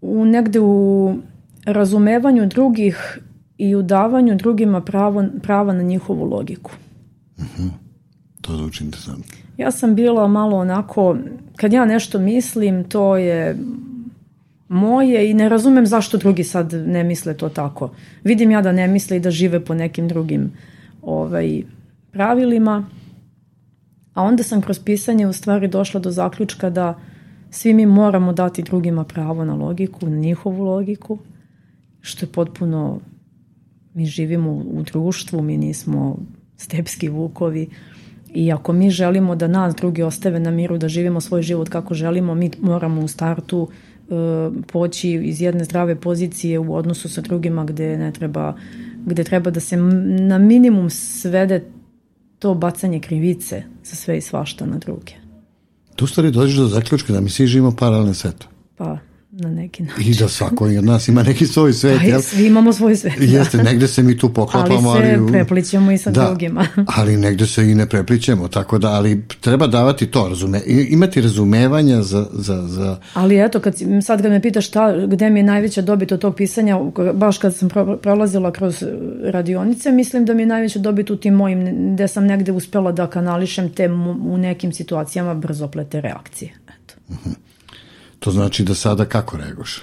u 0.00 0.24
negde 0.24 0.60
u 0.60 1.14
razumevanju 1.64 2.46
drugih 2.46 3.18
i 3.58 3.74
u 3.74 3.82
davanju 3.82 4.34
drugima 4.34 4.80
pravo, 4.80 5.24
prava 5.42 5.72
na 5.72 5.82
njihovu 5.82 6.24
logiku. 6.24 6.72
Mhm. 7.38 7.62
-huh. 7.62 7.70
To 8.40 8.56
zvuči 8.56 8.84
interesantno. 8.84 9.36
Ja 9.56 9.70
sam 9.70 9.94
bila 9.94 10.28
malo 10.28 10.56
onako, 10.56 11.16
kad 11.56 11.72
ja 11.72 11.84
nešto 11.84 12.18
mislim, 12.18 12.84
to 12.84 13.16
je 13.16 13.56
moje 14.68 15.30
i 15.30 15.34
ne 15.34 15.48
razumem 15.48 15.86
zašto 15.86 16.18
drugi 16.18 16.44
sad 16.44 16.72
ne 16.72 17.04
misle 17.04 17.34
to 17.34 17.48
tako. 17.48 17.90
Vidim 18.24 18.50
ja 18.50 18.62
da 18.62 18.72
ne 18.72 18.86
misle 18.88 19.16
i 19.16 19.20
da 19.20 19.30
žive 19.30 19.64
po 19.64 19.74
nekim 19.74 20.08
drugim 20.08 20.52
ovaj, 21.02 21.62
pravilima, 22.12 22.86
a 24.14 24.22
onda 24.22 24.42
sam 24.42 24.62
kroz 24.62 24.78
pisanje 24.78 25.26
u 25.26 25.32
stvari 25.32 25.68
došla 25.68 26.00
do 26.00 26.10
zaključka 26.10 26.70
da 26.70 26.98
svi 27.50 27.74
mi 27.74 27.86
moramo 27.86 28.32
dati 28.32 28.62
drugima 28.62 29.04
pravo 29.04 29.44
na 29.44 29.54
logiku, 29.54 30.06
na 30.06 30.16
njihovu 30.16 30.64
logiku, 30.64 31.18
što 32.00 32.26
je 32.26 32.32
potpuno, 32.32 33.00
mi 33.94 34.06
živimo 34.06 34.52
u 34.52 34.82
društvu, 34.82 35.42
mi 35.42 35.56
nismo 35.56 36.16
stepski 36.56 37.08
vukovi. 37.08 37.68
I 38.34 38.52
ako 38.52 38.72
mi 38.72 38.90
želimo 38.90 39.36
da 39.36 39.46
nas 39.46 39.74
drugi 39.74 40.02
ostave 40.02 40.40
na 40.40 40.50
miru, 40.50 40.78
da 40.78 40.88
živimo 40.88 41.20
svoj 41.20 41.42
život 41.42 41.68
kako 41.68 41.94
želimo, 41.94 42.34
mi 42.34 42.50
moramo 42.60 43.02
u 43.02 43.08
startu 43.08 43.68
e, 43.68 44.14
poći 44.66 45.10
iz 45.10 45.40
jedne 45.40 45.64
zdrave 45.64 45.96
pozicije 46.00 46.58
u 46.58 46.74
odnosu 46.74 47.08
sa 47.08 47.20
drugima 47.20 47.64
gde 47.64 47.96
ne 47.96 48.12
treba 48.12 48.54
gde 49.06 49.24
treba 49.24 49.50
da 49.50 49.60
se 49.60 49.76
na 49.76 50.38
minimum 50.38 50.90
svede 50.90 51.64
to 52.40 52.54
bacanje 52.54 53.00
krivice 53.00 53.62
za 53.84 53.96
sve 53.96 54.18
i 54.18 54.20
svašta 54.20 54.66
na 54.66 54.78
druge. 54.78 55.12
Tu 55.96 56.06
stvari 56.06 56.30
dođeš 56.30 56.56
do 56.56 56.66
zaključka 56.66 57.12
da 57.12 57.20
mi 57.20 57.30
svi 57.30 57.46
živimo 57.46 57.76
paralelne 57.76 58.14
svete. 58.14 58.46
Pa, 58.76 58.98
na 59.40 59.50
neki 59.50 59.82
način. 59.82 60.12
I 60.12 60.14
da 60.14 60.28
svako 60.28 60.64
od 60.64 60.84
nas 60.84 61.08
ima 61.08 61.22
neki 61.22 61.46
svoj 61.46 61.72
svet. 61.72 61.98
Pa, 61.98 62.04
jel? 62.04 62.20
Svi 62.20 62.46
imamo 62.46 62.72
svoj 62.72 62.96
svet. 62.96 63.18
Da. 63.18 63.24
Jeste, 63.24 63.62
negde 63.62 63.88
se 63.88 64.02
mi 64.02 64.18
tu 64.18 64.32
poklapamo. 64.34 64.90
Ali 64.90 65.06
se 65.06 65.14
ali, 65.14 65.32
preplićemo 65.32 65.92
i 65.92 65.98
sa 65.98 66.10
da, 66.10 66.26
drugima. 66.26 66.66
ali 66.96 67.16
negde 67.16 67.46
se 67.46 67.70
i 67.70 67.74
ne 67.74 67.86
preplićemo, 67.86 68.48
tako 68.48 68.78
da, 68.78 68.88
ali 68.88 69.22
treba 69.40 69.66
davati 69.66 70.06
to, 70.06 70.28
razume, 70.28 70.60
imati 70.66 71.20
razumevanja 71.20 72.02
za, 72.02 72.26
za, 72.32 72.66
za... 72.66 72.98
Ali 73.14 73.44
eto, 73.44 73.60
kad, 73.60 73.74
sad 74.02 74.22
kad 74.22 74.30
me 74.30 74.42
pitaš 74.42 74.66
šta, 74.66 75.06
gde 75.06 75.30
mi 75.30 75.38
je 75.38 75.44
najveća 75.44 75.82
dobit 75.82 76.12
od 76.12 76.20
tog 76.20 76.36
pisanja, 76.36 76.78
baš 77.14 77.38
kad 77.38 77.56
sam 77.56 77.68
pro, 77.68 77.96
prolazila 77.96 78.52
kroz 78.52 78.84
radionice, 79.24 79.92
mislim 79.92 80.24
da 80.24 80.34
mi 80.34 80.42
je 80.42 80.46
najveća 80.46 80.78
dobit 80.78 81.10
u 81.10 81.16
tim 81.16 81.34
mojim, 81.34 81.94
gde 81.94 82.08
sam 82.08 82.26
negde 82.26 82.52
uspela 82.52 82.92
da 82.92 83.06
kanališem 83.06 83.68
te 83.68 83.88
u 84.26 84.36
nekim 84.36 84.72
situacijama 84.72 85.34
brzoplete 85.34 86.00
reakcije. 86.00 86.50
Eto. 86.68 86.94
Uh 87.08 87.14
mhm. 87.14 87.30
-huh. 87.30 87.50
To 88.20 88.30
znači 88.30 88.64
da 88.64 88.74
sada 88.74 89.04
kako 89.04 89.36
reaguš? 89.36 89.82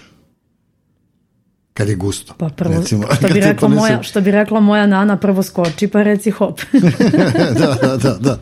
Kad 1.73 1.89
je 1.89 1.95
gusto. 1.95 2.33
Pa 2.37 2.49
prvo, 2.49 2.75
recimo, 2.75 3.03
što, 3.17 3.27
bi 3.27 3.33
rekla 3.39 3.67
ponese... 3.67 3.79
moja, 3.79 4.03
što 4.03 4.21
bi 4.21 4.31
rekla 4.31 4.59
moja 4.59 4.87
nana, 4.87 5.17
prvo 5.17 5.43
skoči 5.43 5.87
pa 5.87 6.03
reci 6.03 6.31
hop. 6.31 6.61
da, 7.59 7.77
da, 7.81 7.97
da, 7.97 8.17
da. 8.19 8.39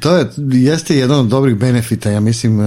To 0.00 0.16
je, 0.16 0.30
jeste 0.52 0.96
jedan 0.96 1.18
od 1.18 1.26
dobrih 1.26 1.56
benefita, 1.56 2.10
ja 2.10 2.20
mislim, 2.20 2.60
e, 2.60 2.64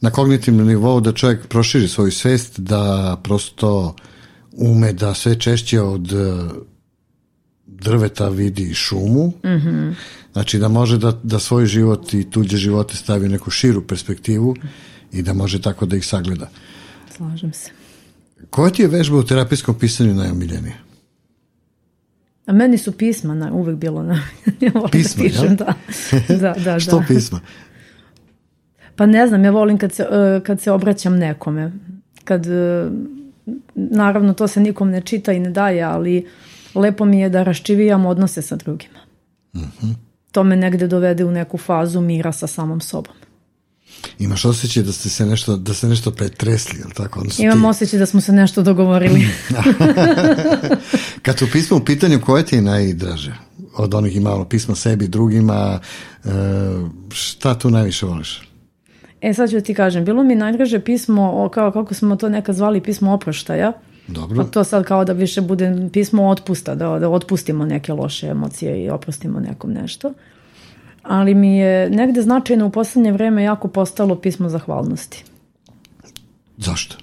na 0.00 0.10
kognitivnom 0.10 0.66
nivou 0.66 1.00
da 1.00 1.12
čovjek 1.12 1.46
proširi 1.46 1.88
svoju 1.88 2.12
svest, 2.12 2.60
da 2.60 3.16
prosto 3.22 3.96
ume 4.52 4.92
da 4.92 5.14
sve 5.14 5.40
češće 5.40 5.80
od 5.80 6.12
e, 6.12 6.48
drveta 7.66 8.28
vidi 8.28 8.74
šumu, 8.74 9.32
mm 9.44 9.94
znači 10.36 10.58
da 10.58 10.68
može 10.68 10.98
da, 10.98 11.12
da 11.22 11.38
svoj 11.38 11.66
život 11.66 12.14
i 12.14 12.30
tuđe 12.30 12.56
živote 12.56 12.96
stavi 12.96 13.26
u 13.26 13.28
neku 13.28 13.50
širu 13.50 13.82
perspektivu 13.86 14.56
i 15.16 15.22
da 15.22 15.32
može 15.32 15.62
tako 15.62 15.86
da 15.86 15.96
ih 15.96 16.06
sagleda. 16.06 16.48
Slažem 17.16 17.52
se. 17.52 17.70
Koja 18.50 18.70
ti 18.70 18.82
je 18.82 18.88
vežba 18.88 19.16
u 19.16 19.22
terapijskom 19.22 19.78
pisanju 19.78 20.14
najomiljenija? 20.14 20.74
A 22.46 22.52
meni 22.52 22.78
su 22.78 22.92
pisma 22.92 23.34
na, 23.34 23.52
uvek 23.52 23.76
bilo 23.76 24.02
na... 24.02 24.14
ja 24.60 24.70
volim 24.74 24.90
Pisma, 24.90 25.22
da 25.22 25.28
pišem, 25.28 25.44
jel? 25.44 25.56
da. 25.56 25.74
da, 26.40 26.54
da, 26.64 26.80
Što 26.80 26.98
da. 26.98 27.04
pisma? 27.06 27.40
Pa 28.96 29.06
ne 29.06 29.26
znam, 29.26 29.44
ja 29.44 29.50
volim 29.50 29.78
kad 29.78 29.92
se, 29.92 30.02
e, 30.02 30.40
kad 30.44 30.60
se 30.60 30.70
obraćam 30.70 31.16
nekome. 31.16 31.72
Kad, 32.24 32.46
e, 32.46 32.90
naravno, 33.74 34.34
to 34.34 34.48
se 34.48 34.60
nikom 34.60 34.90
ne 34.90 35.00
čita 35.00 35.32
i 35.32 35.40
ne 35.40 35.50
daje, 35.50 35.82
ali 35.82 36.26
lepo 36.74 37.04
mi 37.04 37.20
je 37.20 37.28
da 37.28 37.42
raščivijam 37.42 38.06
odnose 38.06 38.42
sa 38.42 38.56
drugima. 38.56 38.98
To 40.32 40.44
me 40.44 40.56
negde 40.56 40.86
dovede 40.86 41.24
u 41.24 41.30
neku 41.30 41.58
fazu 41.58 42.00
mira 42.00 42.32
sa 42.32 42.46
samom 42.46 42.80
sobom. 42.80 43.14
Imaš 44.18 44.44
osjećaj 44.44 44.82
da 44.82 44.92
ste 44.92 45.08
se 45.08 45.26
nešto, 45.26 45.56
da 45.56 45.74
ste 45.74 45.88
nešto 45.88 46.10
pretresli, 46.10 46.78
jel 46.78 46.90
tako? 46.90 47.20
Odnosno 47.20 47.44
Imam 47.44 47.60
ti- 47.60 47.66
osjećaj 47.66 47.98
da 47.98 48.06
smo 48.06 48.20
se 48.20 48.32
nešto 48.32 48.62
dogovorili. 48.62 49.28
Kad 51.22 51.38
su 51.38 51.46
pisma 51.52 51.76
u 51.76 51.84
pitanju, 51.84 52.20
koje 52.20 52.46
ti 52.46 52.56
je 52.56 52.62
najdraže? 52.62 53.34
Od 53.76 53.94
onih 53.94 54.16
imalo 54.16 54.44
pisma 54.44 54.74
sebi, 54.74 55.08
drugima, 55.08 55.80
e, 56.24 56.28
šta 57.10 57.58
tu 57.58 57.70
najviše 57.70 58.06
voliš? 58.06 58.42
e, 59.20 59.34
sad 59.34 59.50
ću 59.50 59.60
ti 59.60 59.74
kažem, 59.74 60.04
bilo 60.04 60.22
mi 60.22 60.34
najdraže 60.34 60.80
pismo, 60.80 61.30
o, 61.34 61.48
kao 61.48 61.72
kako 61.72 61.94
smo 61.94 62.16
to 62.16 62.28
nekad 62.28 62.54
zvali, 62.54 62.80
pismo 62.80 63.12
oproštaja. 63.12 63.72
Dobro. 64.08 64.36
Pa 64.36 64.50
to 64.50 64.64
sad 64.64 64.84
kao 64.84 65.04
da 65.04 65.12
više 65.12 65.40
bude 65.40 65.88
pismo 65.92 66.28
otpusta, 66.28 66.74
da, 66.74 66.98
da 66.98 67.08
otpustimo 67.08 67.66
neke 67.66 67.92
loše 67.92 68.26
emocije 68.26 68.84
i 68.84 68.90
oprostimo 68.90 69.40
nekom 69.40 69.72
nešto. 69.72 70.12
Ali 71.08 71.34
mi 71.34 71.56
je 71.56 71.90
negde 71.90 72.22
značajno 72.22 72.66
u 72.66 72.70
poslednje 72.70 73.12
vreme 73.12 73.42
jako 73.42 73.68
postalo 73.68 74.16
pismo 74.16 74.48
zahvalnosti. 74.48 75.24
Zašto? 76.58 76.96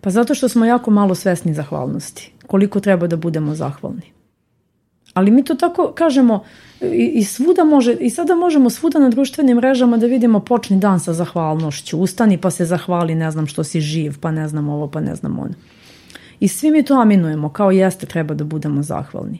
Pa 0.00 0.10
zato 0.10 0.34
što 0.34 0.48
smo 0.48 0.64
jako 0.64 0.90
malo 0.90 1.14
svesni 1.14 1.54
zahvalnosti. 1.54 2.32
Koliko 2.46 2.80
treba 2.80 3.06
da 3.06 3.16
budemo 3.16 3.54
zahvalni. 3.54 4.16
Ali 5.14 5.30
mi 5.30 5.44
to 5.44 5.54
tako 5.54 5.92
kažemo 5.94 6.44
i, 6.80 7.12
i 7.14 7.24
svuda 7.24 7.64
može, 7.64 7.92
i 7.92 8.10
sada 8.10 8.34
možemo 8.34 8.70
svuda 8.70 8.98
na 8.98 9.08
društvenim 9.08 9.56
mrežama 9.56 9.96
da 9.96 10.06
vidimo 10.06 10.40
počni 10.40 10.78
dan 10.78 11.00
sa 11.00 11.12
zahvalnošću, 11.12 11.98
ustani 11.98 12.38
pa 12.38 12.50
se 12.50 12.64
zahvali, 12.64 13.14
ne 13.14 13.30
znam 13.30 13.46
što 13.46 13.64
si 13.64 13.80
živ, 13.80 14.18
pa 14.20 14.30
ne 14.30 14.48
znam 14.48 14.68
ovo, 14.68 14.88
pa 14.88 15.00
ne 15.00 15.14
znam 15.14 15.38
ono. 15.38 15.54
I 16.40 16.48
svi 16.48 16.70
mi 16.70 16.82
to 16.82 17.00
aminujemo, 17.00 17.48
kao 17.48 17.70
jeste 17.70 18.06
treba 18.06 18.34
da 18.34 18.44
budemo 18.44 18.82
zahvalni. 18.82 19.38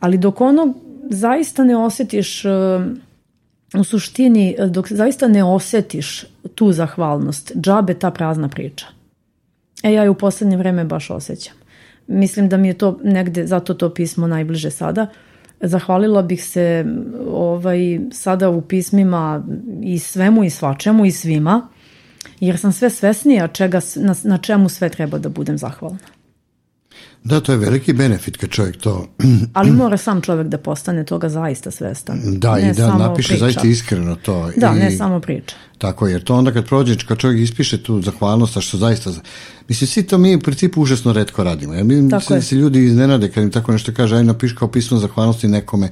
Ali 0.00 0.18
dok 0.18 0.40
ono 0.40 0.74
zaista 1.10 1.64
ne 1.64 1.76
osjetiš 1.76 2.42
u 3.76 3.84
suštini, 3.84 4.56
e, 4.58 4.66
dok 4.66 4.92
zaista 4.92 5.28
ne 5.28 5.44
osjetiš 5.44 6.24
tu 6.54 6.72
zahvalnost, 6.72 7.52
džabe 7.60 7.94
ta 7.94 8.10
prazna 8.10 8.48
priča. 8.48 8.86
E 9.82 9.92
ja 9.92 10.02
je 10.02 10.10
u 10.10 10.14
poslednje 10.14 10.56
vreme 10.56 10.84
baš 10.84 11.10
osjećam. 11.10 11.54
Mislim 12.06 12.48
da 12.48 12.56
mi 12.56 12.68
je 12.68 12.74
to 12.74 12.98
negde, 13.04 13.46
zato 13.46 13.74
to 13.74 13.94
pismo 13.94 14.26
najbliže 14.26 14.70
sada. 14.70 15.06
Zahvalila 15.60 16.22
bih 16.22 16.44
se 16.44 16.84
ovaj, 17.30 18.00
sada 18.12 18.50
u 18.50 18.60
pismima 18.60 19.46
i 19.82 19.98
svemu 19.98 20.44
i 20.44 20.50
svačemu 20.50 21.06
i 21.06 21.10
svima, 21.10 21.68
jer 22.40 22.58
sam 22.58 22.72
sve 22.72 22.90
svesnija 22.90 23.48
čega, 23.48 23.80
na, 23.96 24.14
na 24.24 24.38
čemu 24.38 24.68
sve 24.68 24.88
treba 24.88 25.18
da 25.18 25.28
budem 25.28 25.58
zahvalna. 25.58 26.15
Da, 27.26 27.40
to 27.40 27.52
je 27.52 27.58
veliki 27.58 27.92
benefit 27.92 28.36
kad 28.36 28.50
čovjek 28.50 28.76
to 28.76 29.08
Ali 29.52 29.70
mora 29.70 29.96
sam 29.96 30.20
čovek 30.20 30.46
da 30.46 30.58
postane 30.58 31.04
toga 31.04 31.28
zaista 31.28 31.70
svestan. 31.70 32.20
da 32.24 32.56
Ne 32.56 32.70
i 32.70 32.72
da 32.72 32.96
napiše 32.96 33.28
priča. 33.28 33.44
zaista 33.44 33.66
iskreno 33.66 34.16
to. 34.16 34.50
Da, 34.56 34.72
I, 34.76 34.78
ne 34.78 34.90
samo 34.90 35.20
priča. 35.20 35.56
Tako, 35.78 36.08
jer 36.08 36.24
to 36.24 36.34
onda 36.34 36.52
kad 36.52 36.66
prođe, 36.66 36.96
kad 37.08 37.18
čovjek 37.18 37.40
ispiše 37.40 37.82
tu 37.82 38.02
zahvalnost, 38.02 38.56
a 38.56 38.60
što 38.60 38.78
zaista, 38.78 39.10
mislim, 39.68 39.88
svi 39.88 40.02
to 40.02 40.18
mi 40.18 40.36
u 40.36 40.40
principu 40.40 40.82
užasno 40.82 41.12
redko 41.12 41.44
radimo. 41.44 41.74
Jer 41.74 41.84
mi 41.84 42.10
Tako 42.10 42.40
se, 42.40 42.56
ljudi 42.56 42.84
iznenade 42.84 43.30
kad 43.30 43.44
im 43.44 43.50
tako 43.50 43.72
nešto 43.72 43.92
kaže, 43.96 44.16
aj 44.16 44.24
napiš 44.24 44.52
kao 44.52 44.68
pismo 44.68 44.98
zahvalnosti 44.98 45.48
nekome, 45.48 45.90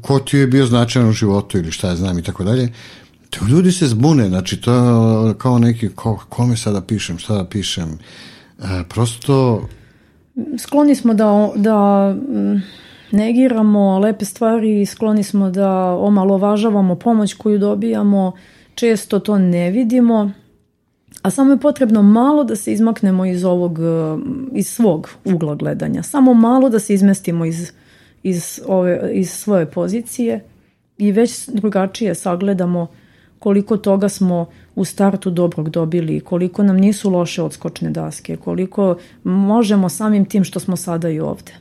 ko 0.00 0.18
ti 0.18 0.36
je 0.36 0.46
bio 0.46 0.66
značajan 0.66 1.08
u 1.08 1.12
životu 1.12 1.58
ili 1.58 1.72
šta 1.72 1.88
ja 1.88 1.96
znam 1.96 2.18
i 2.18 2.22
tako 2.22 2.44
dalje. 2.44 2.72
To 3.30 3.46
ljudi 3.46 3.72
se 3.72 3.86
zbune, 3.86 4.28
znači 4.28 4.60
to 4.60 4.74
je 4.74 5.34
kao 5.38 5.58
neki, 5.58 5.88
ko, 5.88 6.24
kome 6.28 6.56
sada 6.56 6.80
pišem, 6.80 7.18
šta 7.18 7.34
da 7.34 7.44
pišem. 7.44 7.98
E, 8.58 8.84
prosto, 8.88 9.68
Skloni 10.58 10.94
smo 10.94 11.14
da, 11.14 11.50
da 11.56 12.10
mm, 12.14 12.62
negiramo 13.12 13.98
lepe 13.98 14.24
stvari 14.24 14.86
skloni 14.86 15.22
smo 15.22 15.50
da 15.50 15.70
omalovažavamo 15.94 16.94
pomoć 16.94 17.34
koju 17.34 17.58
dobijamo. 17.58 18.32
Često 18.74 19.18
to 19.18 19.38
ne 19.38 19.70
vidimo, 19.70 20.30
a 21.22 21.30
samo 21.30 21.52
je 21.52 21.58
potrebno 21.58 22.02
malo 22.02 22.44
da 22.44 22.56
se 22.56 22.72
izmaknemo 22.72 23.26
iz 23.26 23.44
ovog, 23.44 23.78
eh, 23.78 24.18
iz 24.52 24.68
svog 24.68 25.10
ugla 25.24 25.54
gledanja. 25.54 26.02
Samo 26.02 26.34
malo 26.34 26.68
da 26.68 26.78
se 26.78 26.94
izmestimo 26.94 27.44
iz, 27.44 27.72
iz, 28.22 28.60
ove, 28.66 29.10
iz 29.12 29.30
svoje 29.30 29.66
pozicije 29.70 30.44
i 30.98 31.12
već 31.12 31.48
drugačije 31.48 32.14
sagledamo 32.14 32.86
koliko 33.38 33.76
toga 33.76 34.08
smo 34.08 34.46
u 34.74 34.84
startu 34.84 35.30
dobrog 35.30 35.70
dobili, 35.70 36.20
koliko 36.20 36.62
nam 36.62 36.76
nisu 36.76 37.10
loše 37.10 37.42
odskočne 37.42 37.90
daske, 37.90 38.36
koliko 38.36 38.96
možemo 39.24 39.88
samim 39.88 40.24
tim 40.24 40.44
što 40.44 40.60
smo 40.60 40.76
sada 40.76 41.10
i 41.10 41.20
ovde. 41.20 41.52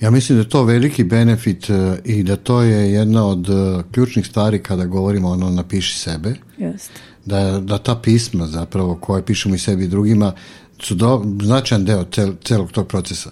Ja 0.00 0.10
mislim 0.10 0.38
da 0.38 0.42
je 0.42 0.48
to 0.48 0.64
veliki 0.64 1.04
benefit 1.04 1.70
e, 1.70 1.98
i 2.04 2.22
da 2.22 2.36
to 2.36 2.62
je 2.62 2.92
jedna 2.92 3.26
od 3.26 3.48
e, 3.48 3.82
ključnih 3.92 4.26
stvari 4.26 4.58
kada 4.58 4.84
govorimo 4.84 5.28
ono 5.28 5.50
napiši 5.50 5.98
sebe. 5.98 6.34
Jeste. 6.58 7.00
Da, 7.24 7.60
da 7.60 7.78
ta 7.78 7.94
pisma 7.94 8.46
zapravo 8.46 8.94
koje 8.94 9.24
pišemo 9.24 9.54
i 9.54 9.58
sebi 9.58 9.84
i 9.84 9.88
drugima 9.88 10.32
su 10.78 10.94
do, 10.94 11.24
značajan 11.42 11.84
deo 11.84 12.04
cel, 12.04 12.32
celog 12.44 12.72
tog 12.72 12.88
procesa. 12.88 13.30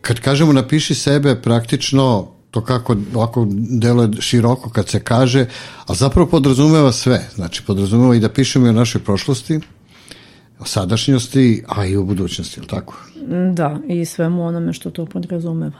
Kad 0.00 0.20
kažemo 0.20 0.52
napiši 0.52 0.94
sebe, 0.94 1.42
praktično 1.42 2.28
to 2.50 2.64
kako 2.64 2.96
ovako 3.14 3.46
deluje 3.50 4.08
široko 4.20 4.70
kad 4.70 4.88
se 4.88 5.00
kaže, 5.00 5.46
a 5.86 5.94
zapravo 5.94 6.28
podrazumeva 6.28 6.92
sve. 6.92 7.28
Znači 7.34 7.62
podrazumeva 7.66 8.14
i 8.14 8.20
da 8.20 8.28
pišemo 8.28 8.66
i 8.66 8.68
o 8.68 8.72
našoj 8.72 9.04
prošlosti, 9.04 9.60
o 10.58 10.64
sadašnjosti, 10.64 11.64
a 11.68 11.86
i 11.86 11.96
o 11.96 12.02
budućnosti, 12.02 12.60
je 12.60 12.62
li 12.62 12.68
tako? 12.68 12.94
Da, 13.52 13.78
i 13.88 14.04
svemu 14.04 14.46
onome 14.46 14.72
što 14.72 14.90
to 14.90 15.06
podrazumeva. 15.06 15.78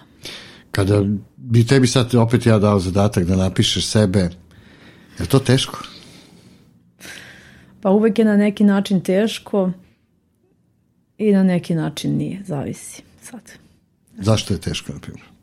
Kada 0.70 1.04
bi 1.36 1.66
tebi 1.66 1.86
sad 1.86 2.14
opet 2.14 2.46
ja 2.46 2.58
dao 2.58 2.80
zadatak 2.80 3.24
da 3.24 3.36
napišeš 3.36 3.86
sebe, 3.86 4.30
je 5.18 5.26
to 5.26 5.38
teško? 5.38 5.78
Pa 7.80 7.90
uvek 7.90 8.18
je 8.18 8.24
na 8.24 8.36
neki 8.36 8.64
način 8.64 9.00
teško 9.00 9.70
i 11.18 11.32
na 11.32 11.42
neki 11.42 11.74
način 11.74 12.16
nije, 12.16 12.42
zavisi 12.46 13.02
sad. 13.22 13.52
Zašto 14.18 14.54
je 14.54 14.60
teško, 14.60 14.92
na 14.92 14.98
primjer? 14.98 15.37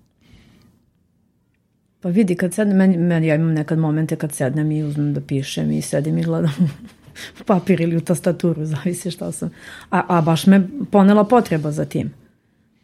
Pa 2.05 2.09
vidi, 2.09 2.35
kad 2.35 2.53
sednem, 2.53 2.77
meni, 2.77 2.97
meni, 2.97 3.27
ja 3.27 3.35
imam 3.35 3.53
nekad 3.53 3.77
momente 3.79 4.15
kad 4.15 4.31
sednem 4.31 4.71
i 4.71 4.83
uzmem 4.83 5.13
da 5.13 5.21
pišem 5.21 5.71
i 5.71 5.81
sedim 5.81 6.17
i 6.17 6.23
gledam 6.23 6.69
papir 7.47 7.81
ili 7.81 7.97
u 7.97 8.01
tastaturu, 8.01 8.65
zavisi 8.65 9.11
šta 9.11 9.31
sam. 9.31 9.49
A, 9.89 10.03
a 10.07 10.21
baš 10.21 10.45
me 10.47 10.67
ponela 10.91 11.23
potreba 11.23 11.71
za 11.71 11.85
tim. 11.85 12.13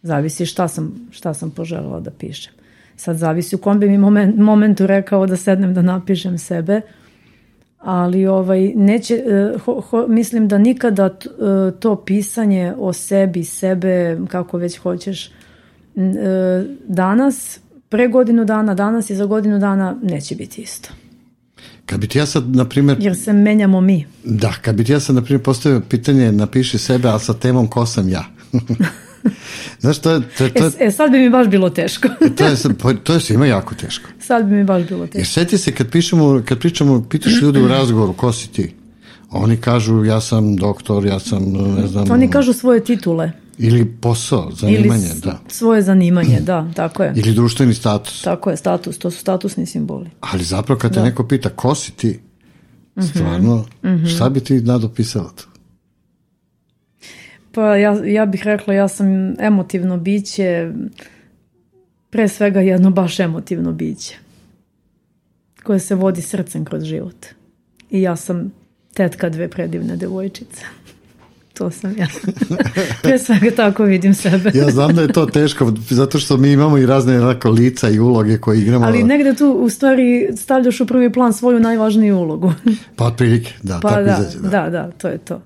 Zavisi 0.01 0.45
šta 0.45 0.67
sam, 0.67 1.07
šta 1.11 1.33
sam 1.33 1.51
poželjela 1.51 1.99
da 1.99 2.11
pišem. 2.11 2.53
Sad 2.95 3.17
zavisi 3.17 3.55
u 3.55 3.59
kom 3.59 3.79
bi 3.79 3.89
mi 3.89 3.97
moment, 3.97 4.37
momentu 4.37 4.87
rekao 4.87 5.25
da 5.25 5.37
sednem 5.37 5.73
da 5.73 5.81
napišem 5.81 6.37
sebe, 6.37 6.81
ali 7.77 8.25
ovaj 8.27 8.73
neće 8.75 9.15
eh, 9.15 9.59
ho, 9.59 9.81
ho, 9.81 10.07
mislim 10.07 10.47
da 10.47 10.57
nikada 10.57 11.09
t- 11.09 11.29
eh, 11.29 11.71
to 11.79 11.95
pisanje 11.95 12.73
o 12.77 12.93
sebi, 12.93 13.43
sebe, 13.43 14.17
kako 14.27 14.57
već 14.57 14.77
hoćeš 14.77 15.27
eh, 15.27 15.31
danas, 16.87 17.59
pre 17.91 18.07
godinu 18.07 18.45
dana, 18.45 18.73
danas 18.73 19.09
i 19.09 19.15
za 19.15 19.25
godinu 19.25 19.59
dana 19.59 19.95
neće 20.03 20.35
biti 20.35 20.61
isto. 20.61 20.89
Kad 21.85 21.99
bi 21.99 22.07
ti 22.07 22.17
ja 22.17 22.25
sad, 22.25 22.49
na 22.49 22.65
primjer, 22.65 22.97
Jer 22.99 23.15
se 23.15 23.33
menjamo 23.33 23.81
mi. 23.81 24.05
da, 24.23 24.53
kad 24.53 24.75
bi 24.75 24.83
ti 24.83 24.91
ja 24.91 24.99
sad, 24.99 25.15
na 25.15 25.21
primjer, 25.21 25.43
postavio 25.43 25.81
pitanje 25.81 26.31
napiši 26.31 26.77
sebe, 26.77 27.07
ali 27.07 27.19
sa 27.19 27.33
temom 27.33 27.67
ko 27.67 27.85
sam 27.85 28.09
ja. 28.09 28.23
Znaš, 29.79 29.99
to 29.99 30.11
je, 30.11 30.21
to, 30.29 30.43
je- 30.43 30.53
to, 30.53 30.59
E, 30.59 30.69
je- 30.75 30.87
e, 30.87 30.91
sad 30.91 31.11
bi 31.11 31.17
mi 31.19 31.29
baš 31.29 31.47
bilo 31.47 31.69
teško. 31.71 32.07
to 32.37 32.45
je, 32.45 32.55
to 32.97 33.13
je 33.13 33.19
svima 33.19 33.45
jako 33.45 33.75
teško. 33.75 34.09
sad 34.19 34.45
bi 34.45 34.55
mi 34.55 34.63
baš 34.63 34.83
bilo 34.83 35.05
teško. 35.05 35.17
Jer 35.17 35.27
seti 35.27 35.57
se 35.57 35.71
kad 35.71 35.89
pišemo, 35.89 36.41
kad 36.45 36.59
pričamo, 36.59 37.03
pitaš 37.03 37.33
ljude 37.33 37.61
u 37.61 37.67
razgovoru, 37.67 38.13
ko 38.13 38.33
si 38.33 38.47
ti? 38.49 38.73
Oni 39.29 39.57
kažu, 39.57 40.05
ja 40.05 40.21
sam 40.21 40.55
doktor, 40.55 41.05
ja 41.05 41.19
sam, 41.19 41.43
ne 41.77 41.87
znam, 41.87 42.11
Oni 42.11 42.29
kažu 42.29 42.53
svoje 42.53 42.83
titule. 42.83 43.31
Ili 43.61 43.85
posao, 43.93 44.43
Ili 44.43 44.55
zanimanje, 44.55 45.07
s- 45.07 45.21
da. 45.21 45.39
svoje 45.47 45.81
zanimanje, 45.81 46.39
da, 46.41 46.71
tako 46.75 47.03
je. 47.03 47.13
Ili 47.15 47.33
društveni 47.33 47.73
status. 47.73 48.21
Tako 48.21 48.49
je, 48.49 48.57
status, 48.57 48.97
to 48.97 49.11
su 49.11 49.17
statusni 49.19 49.65
simboli. 49.65 50.09
Ali 50.21 50.43
zapravo 50.43 50.79
kad 50.79 50.93
te 50.93 51.01
neko 51.01 51.23
pita 51.25 51.49
ko 51.49 51.75
si 51.75 51.91
ti, 51.91 52.19
Mhm. 52.95 53.07
stvarno, 53.07 53.65
šta 54.07 54.29
bi 54.29 54.39
ti 54.39 54.53
nadopisala 54.55 55.31
tu? 55.31 55.47
Pa 57.51 57.75
ja, 57.75 58.05
ja 58.05 58.25
bih 58.25 58.43
rekla 58.43 58.73
ja 58.73 58.87
sam 58.87 59.07
emotivno 59.39 59.97
biće, 59.97 60.71
pre 62.09 62.27
svega 62.27 62.59
jedno 62.61 62.91
baš 62.91 63.19
emotivno 63.19 63.71
biće 63.71 64.15
koje 65.63 65.79
se 65.79 65.95
vodi 65.95 66.21
srcem 66.21 66.65
kroz 66.65 66.83
život. 66.83 67.25
I 67.89 68.01
ja 68.01 68.15
sam 68.15 68.51
tetka 68.93 69.29
dve 69.29 69.47
predivne 69.47 69.95
devojčice 69.95 70.63
to 71.61 71.71
sam 71.71 71.97
ja. 71.97 72.07
Pre 73.03 73.19
svega 73.19 73.55
tako 73.55 73.83
vidim 73.83 74.13
sebe. 74.13 74.51
ja 74.53 74.69
znam 74.69 74.95
da 74.95 75.01
je 75.01 75.07
to 75.07 75.25
teško, 75.25 75.73
zato 75.89 76.19
što 76.19 76.37
mi 76.37 76.51
imamo 76.51 76.77
i 76.77 76.85
razne 76.85 77.21
onako 77.21 77.49
lica 77.49 77.89
i 77.89 77.99
uloge 77.99 78.37
koje 78.37 78.61
igramo. 78.61 78.85
Ali 78.85 79.03
negde 79.03 79.35
tu 79.35 79.51
u 79.51 79.69
stvari 79.69 80.29
stavljaš 80.37 80.81
u 80.81 80.85
prvi 80.85 81.11
plan 81.13 81.33
svoju 81.33 81.59
najvažniju 81.59 82.17
ulogu. 82.17 82.53
pa 82.95 83.05
otprilike, 83.05 83.53
da, 83.63 83.79
pa 83.81 83.89
tako 83.89 84.01
da, 84.03 84.17
izađe. 84.19 84.39
Da. 84.39 84.49
da, 84.49 84.69
da, 84.69 84.91
to 84.91 85.07
je 85.07 85.17
to. 85.17 85.41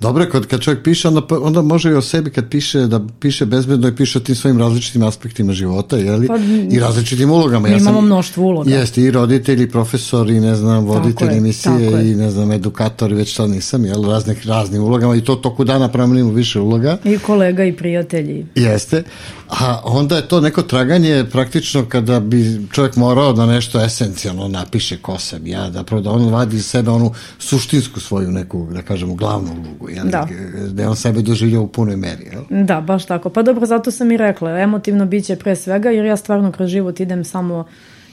Dobro, 0.00 0.26
kad, 0.32 0.46
kad 0.46 0.60
čovjek 0.60 0.82
piše, 0.84 1.08
onda, 1.08 1.22
onda 1.42 1.62
može 1.62 1.90
i 1.90 1.94
o 1.94 2.02
sebi 2.02 2.30
kad 2.30 2.48
piše, 2.48 2.86
da 2.86 3.00
piše 3.20 3.46
bezbedno 3.46 3.88
i 3.88 3.96
piše 3.96 4.18
o 4.18 4.20
tim 4.20 4.34
svojim 4.34 4.58
različitim 4.58 5.02
aspektima 5.02 5.52
života, 5.52 5.96
jeli? 5.96 6.26
Pa, 6.26 6.36
I 6.70 6.80
različitim 6.80 7.30
ulogama. 7.30 7.68
Mi 7.68 7.74
ja 7.74 7.78
sam, 7.78 7.88
imamo 7.88 8.00
mnoštvo 8.00 8.44
uloga. 8.44 8.70
Jeste, 8.70 9.02
i 9.02 9.10
roditelji, 9.10 9.64
i 9.64 9.70
profesori, 9.70 10.40
ne 10.40 10.54
znam, 10.54 10.84
voditelj 10.84 11.28
je, 11.28 11.36
emisije 11.36 12.10
i 12.12 12.14
ne 12.14 12.30
znam, 12.30 12.52
edukatori, 12.52 13.14
već 13.14 13.34
sad 13.34 13.50
nisam, 13.50 13.84
jel, 13.84 14.04
raznih, 14.04 14.46
raznim 14.46 14.82
ulogama 14.82 15.16
i 15.16 15.20
to 15.20 15.36
toku 15.36 15.64
dana 15.64 15.88
promenimo 15.88 16.32
više 16.32 16.60
uloga. 16.60 16.98
I 17.04 17.18
kolega 17.18 17.64
i 17.64 17.72
prijatelji. 17.72 18.46
Jeste. 18.54 19.02
A 19.48 19.80
onda 19.84 20.16
je 20.16 20.28
to 20.28 20.40
neko 20.40 20.62
traganje 20.62 21.24
praktično 21.32 21.84
kada 21.88 22.20
bi 22.20 22.60
čovjek 22.72 22.96
morao 22.96 23.32
da 23.32 23.46
nešto 23.46 23.84
esencijalno 23.84 24.48
napiše 24.48 24.96
ko 24.96 25.18
sam 25.18 25.46
ja, 25.46 25.70
da 25.70 25.82
da 25.82 26.10
on 26.10 26.28
vadi 26.28 26.56
iz 26.56 26.66
sebe 26.66 26.90
onu 26.90 27.12
suštinsku 27.38 28.00
svoju 28.00 28.30
neku, 28.30 28.68
da 28.72 28.82
kažemo, 28.82 29.14
glavnu 29.14 29.59
ulogu, 29.60 29.90
jel? 29.90 30.06
Da. 30.06 30.28
da 30.72 30.82
je 30.82 30.88
on 30.88 30.96
sebe 30.96 31.22
doživljao 31.22 31.62
u 31.62 31.68
punoj 31.68 31.96
meri. 31.96 32.24
Jel? 32.32 32.64
Da, 32.64 32.80
baš 32.80 33.06
tako. 33.06 33.30
Pa 33.30 33.42
dobro, 33.42 33.66
zato 33.66 33.90
sam 33.90 34.10
i 34.10 34.16
rekla, 34.16 34.58
emotivno 34.58 35.06
biće 35.06 35.36
pre 35.36 35.56
svega, 35.56 35.90
jer 35.90 36.04
ja 36.04 36.16
stvarno 36.16 36.52
kroz 36.52 36.70
život 36.70 37.00
idem 37.00 37.24
samo 37.24 37.64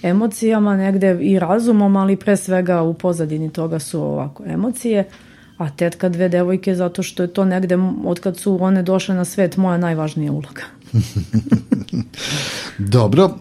emocijama, 0.03 0.77
negde 0.77 1.17
i 1.21 1.39
razumom, 1.39 1.95
ali 1.95 2.15
pre 2.15 2.37
svega 2.37 2.81
u 2.81 2.93
pozadini 2.93 3.49
toga 3.49 3.79
su 3.79 4.01
ovako 4.01 4.43
emocije 4.45 5.05
a 5.57 5.69
tetka 5.69 6.09
dve 6.09 6.29
devojke 6.29 6.75
zato 6.75 7.03
što 7.03 7.23
je 7.23 7.33
to 7.33 7.45
negde 7.45 7.77
od 8.05 8.19
kad 8.19 8.37
su 8.37 8.63
one 8.63 8.83
došle 8.83 9.15
na 9.15 9.25
svet 9.25 9.57
moja 9.57 9.77
najvažnija 9.77 10.31
uloga. 10.31 10.61
Dobro, 12.77 13.37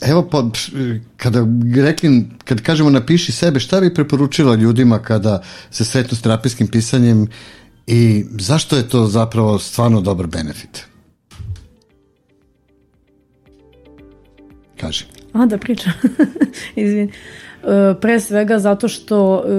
evo 0.00 0.28
pa 0.30 0.50
kada 1.16 1.46
rekli, 1.76 2.24
kad 2.44 2.60
kažemo 2.60 2.90
napiši 2.90 3.32
sebe, 3.32 3.60
šta 3.60 3.80
bi 3.80 3.94
preporučila 3.94 4.54
ljudima 4.54 4.98
kada 4.98 5.42
se 5.70 5.84
sretnu 5.84 6.16
s 6.16 6.22
terapijskim 6.22 6.68
pisanjem 6.68 7.28
i 7.86 8.24
zašto 8.38 8.76
je 8.76 8.88
to 8.88 9.06
zapravo 9.06 9.58
stvarno 9.58 10.00
dobar 10.00 10.26
benefit? 10.26 10.86
Kaži. 14.80 15.04
A, 15.32 15.46
da 15.46 15.58
pričam. 15.58 15.92
Izvini. 16.76 17.12
E, 17.62 17.94
pre 18.00 18.20
svega 18.20 18.58
zato 18.58 18.88
što 18.88 19.44
e, 19.44 19.50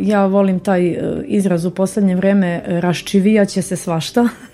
ja 0.00 0.26
volim 0.26 0.60
taj 0.60 0.86
e, 0.86 1.24
izraz 1.26 1.64
u 1.64 1.70
poslednje 1.70 2.16
vreme 2.16 2.62
raščivijat 2.66 3.48
će 3.48 3.62
se 3.62 3.76
svašta. 3.76 4.28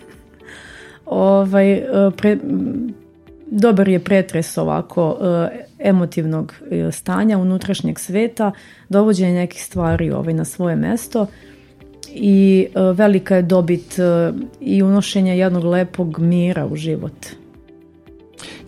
ovaj, 1.10 1.82
pre, 2.16 2.36
dobar 3.46 3.88
je 3.88 3.98
pretres 3.98 4.58
ovako 4.58 5.18
emotivnog 5.78 6.54
stanja 6.90 7.38
unutrašnjeg 7.38 7.98
sveta, 7.98 8.52
dovođenje 8.88 9.34
nekih 9.34 9.64
stvari 9.64 10.10
ovaj, 10.10 10.34
na 10.34 10.44
svoje 10.44 10.76
mesto 10.76 11.26
i 12.08 12.66
velika 12.94 13.36
je 13.36 13.42
dobit 13.42 13.98
i 14.60 14.82
unošenje 14.82 15.38
jednog 15.38 15.64
lepog 15.64 16.18
mira 16.18 16.66
u 16.66 16.76
život. 16.76 17.39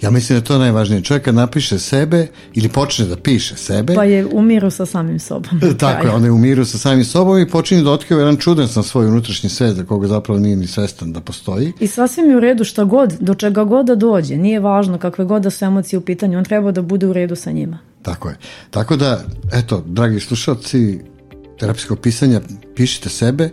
Ja 0.00 0.10
mislim 0.10 0.36
da 0.36 0.40
je 0.40 0.44
to 0.44 0.58
najvažnije. 0.58 1.02
Čovjek 1.02 1.24
kad 1.24 1.34
napiše 1.34 1.78
sebe 1.78 2.26
ili 2.54 2.68
počne 2.68 3.06
da 3.06 3.16
piše 3.16 3.56
sebe. 3.56 3.94
Pa 3.94 4.04
je 4.04 4.26
u 4.26 4.42
miru 4.42 4.70
sa 4.70 4.86
samim 4.86 5.18
sobom. 5.18 5.60
Tako 5.78 6.06
je, 6.06 6.12
on 6.12 6.24
je 6.24 6.30
u 6.30 6.38
miru 6.38 6.64
sa 6.64 6.78
samim 6.78 7.04
sobom 7.04 7.38
i 7.38 7.48
počinje 7.48 7.82
da 7.82 7.90
otkriva 7.90 8.20
jedan 8.20 8.36
čudan 8.36 8.68
sam 8.68 8.82
svoj 8.82 9.06
unutrašnji 9.06 9.50
svet 9.50 9.76
za 9.76 9.84
koga 9.84 10.08
zapravo 10.08 10.40
nije 10.40 10.56
ni 10.56 10.66
svestan 10.66 11.12
da 11.12 11.20
postoji. 11.20 11.72
I 11.80 11.86
sasvim 11.86 12.30
je 12.30 12.36
u 12.36 12.40
redu 12.40 12.64
šta 12.64 12.84
god, 12.84 13.14
do 13.20 13.34
čega 13.34 13.64
god 13.64 13.86
da 13.86 13.94
dođe. 13.94 14.36
Nije 14.36 14.60
važno 14.60 14.98
kakve 14.98 15.24
god 15.24 15.42
da 15.42 15.50
su 15.50 15.64
emocije 15.64 15.98
u 15.98 16.02
pitanju, 16.02 16.38
on 16.38 16.44
treba 16.44 16.72
da 16.72 16.82
bude 16.82 17.06
u 17.06 17.12
redu 17.12 17.36
sa 17.36 17.50
njima. 17.50 17.78
Tako 18.02 18.28
je. 18.28 18.36
Tako 18.70 18.96
da, 18.96 19.24
eto, 19.52 19.84
dragi 19.86 20.20
slušalci 20.20 21.00
terapijskog 21.58 22.00
pisanja, 22.00 22.40
pišite 22.76 23.08
sebe, 23.08 23.50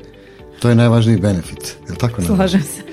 to 0.60 0.69
je 0.69 0.75
najvažniji 0.75 1.17
benefit. 1.17 1.77
Je 1.86 1.91
li 1.91 1.97
tako? 1.97 2.21
Slažem 2.21 2.62
se. 2.62 2.88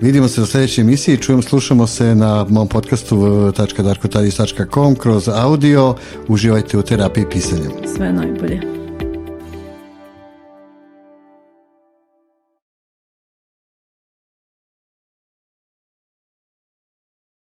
Vidimo 0.00 0.28
se 0.28 0.42
u 0.42 0.46
sljedećoj 0.46 0.82
emisiji, 0.82 1.16
čujemo, 1.16 1.42
slušamo 1.42 1.86
se 1.86 2.14
na 2.14 2.46
mom 2.48 2.68
podcastu 2.68 3.16
www.darkotadis.com 3.16 4.94
kroz 4.94 5.28
audio. 5.28 5.94
Uživajte 6.28 6.78
u 6.78 6.82
terapiji 6.82 7.24
pisanja. 7.30 7.70
Sve 7.96 8.12
najbolje. 8.12 8.79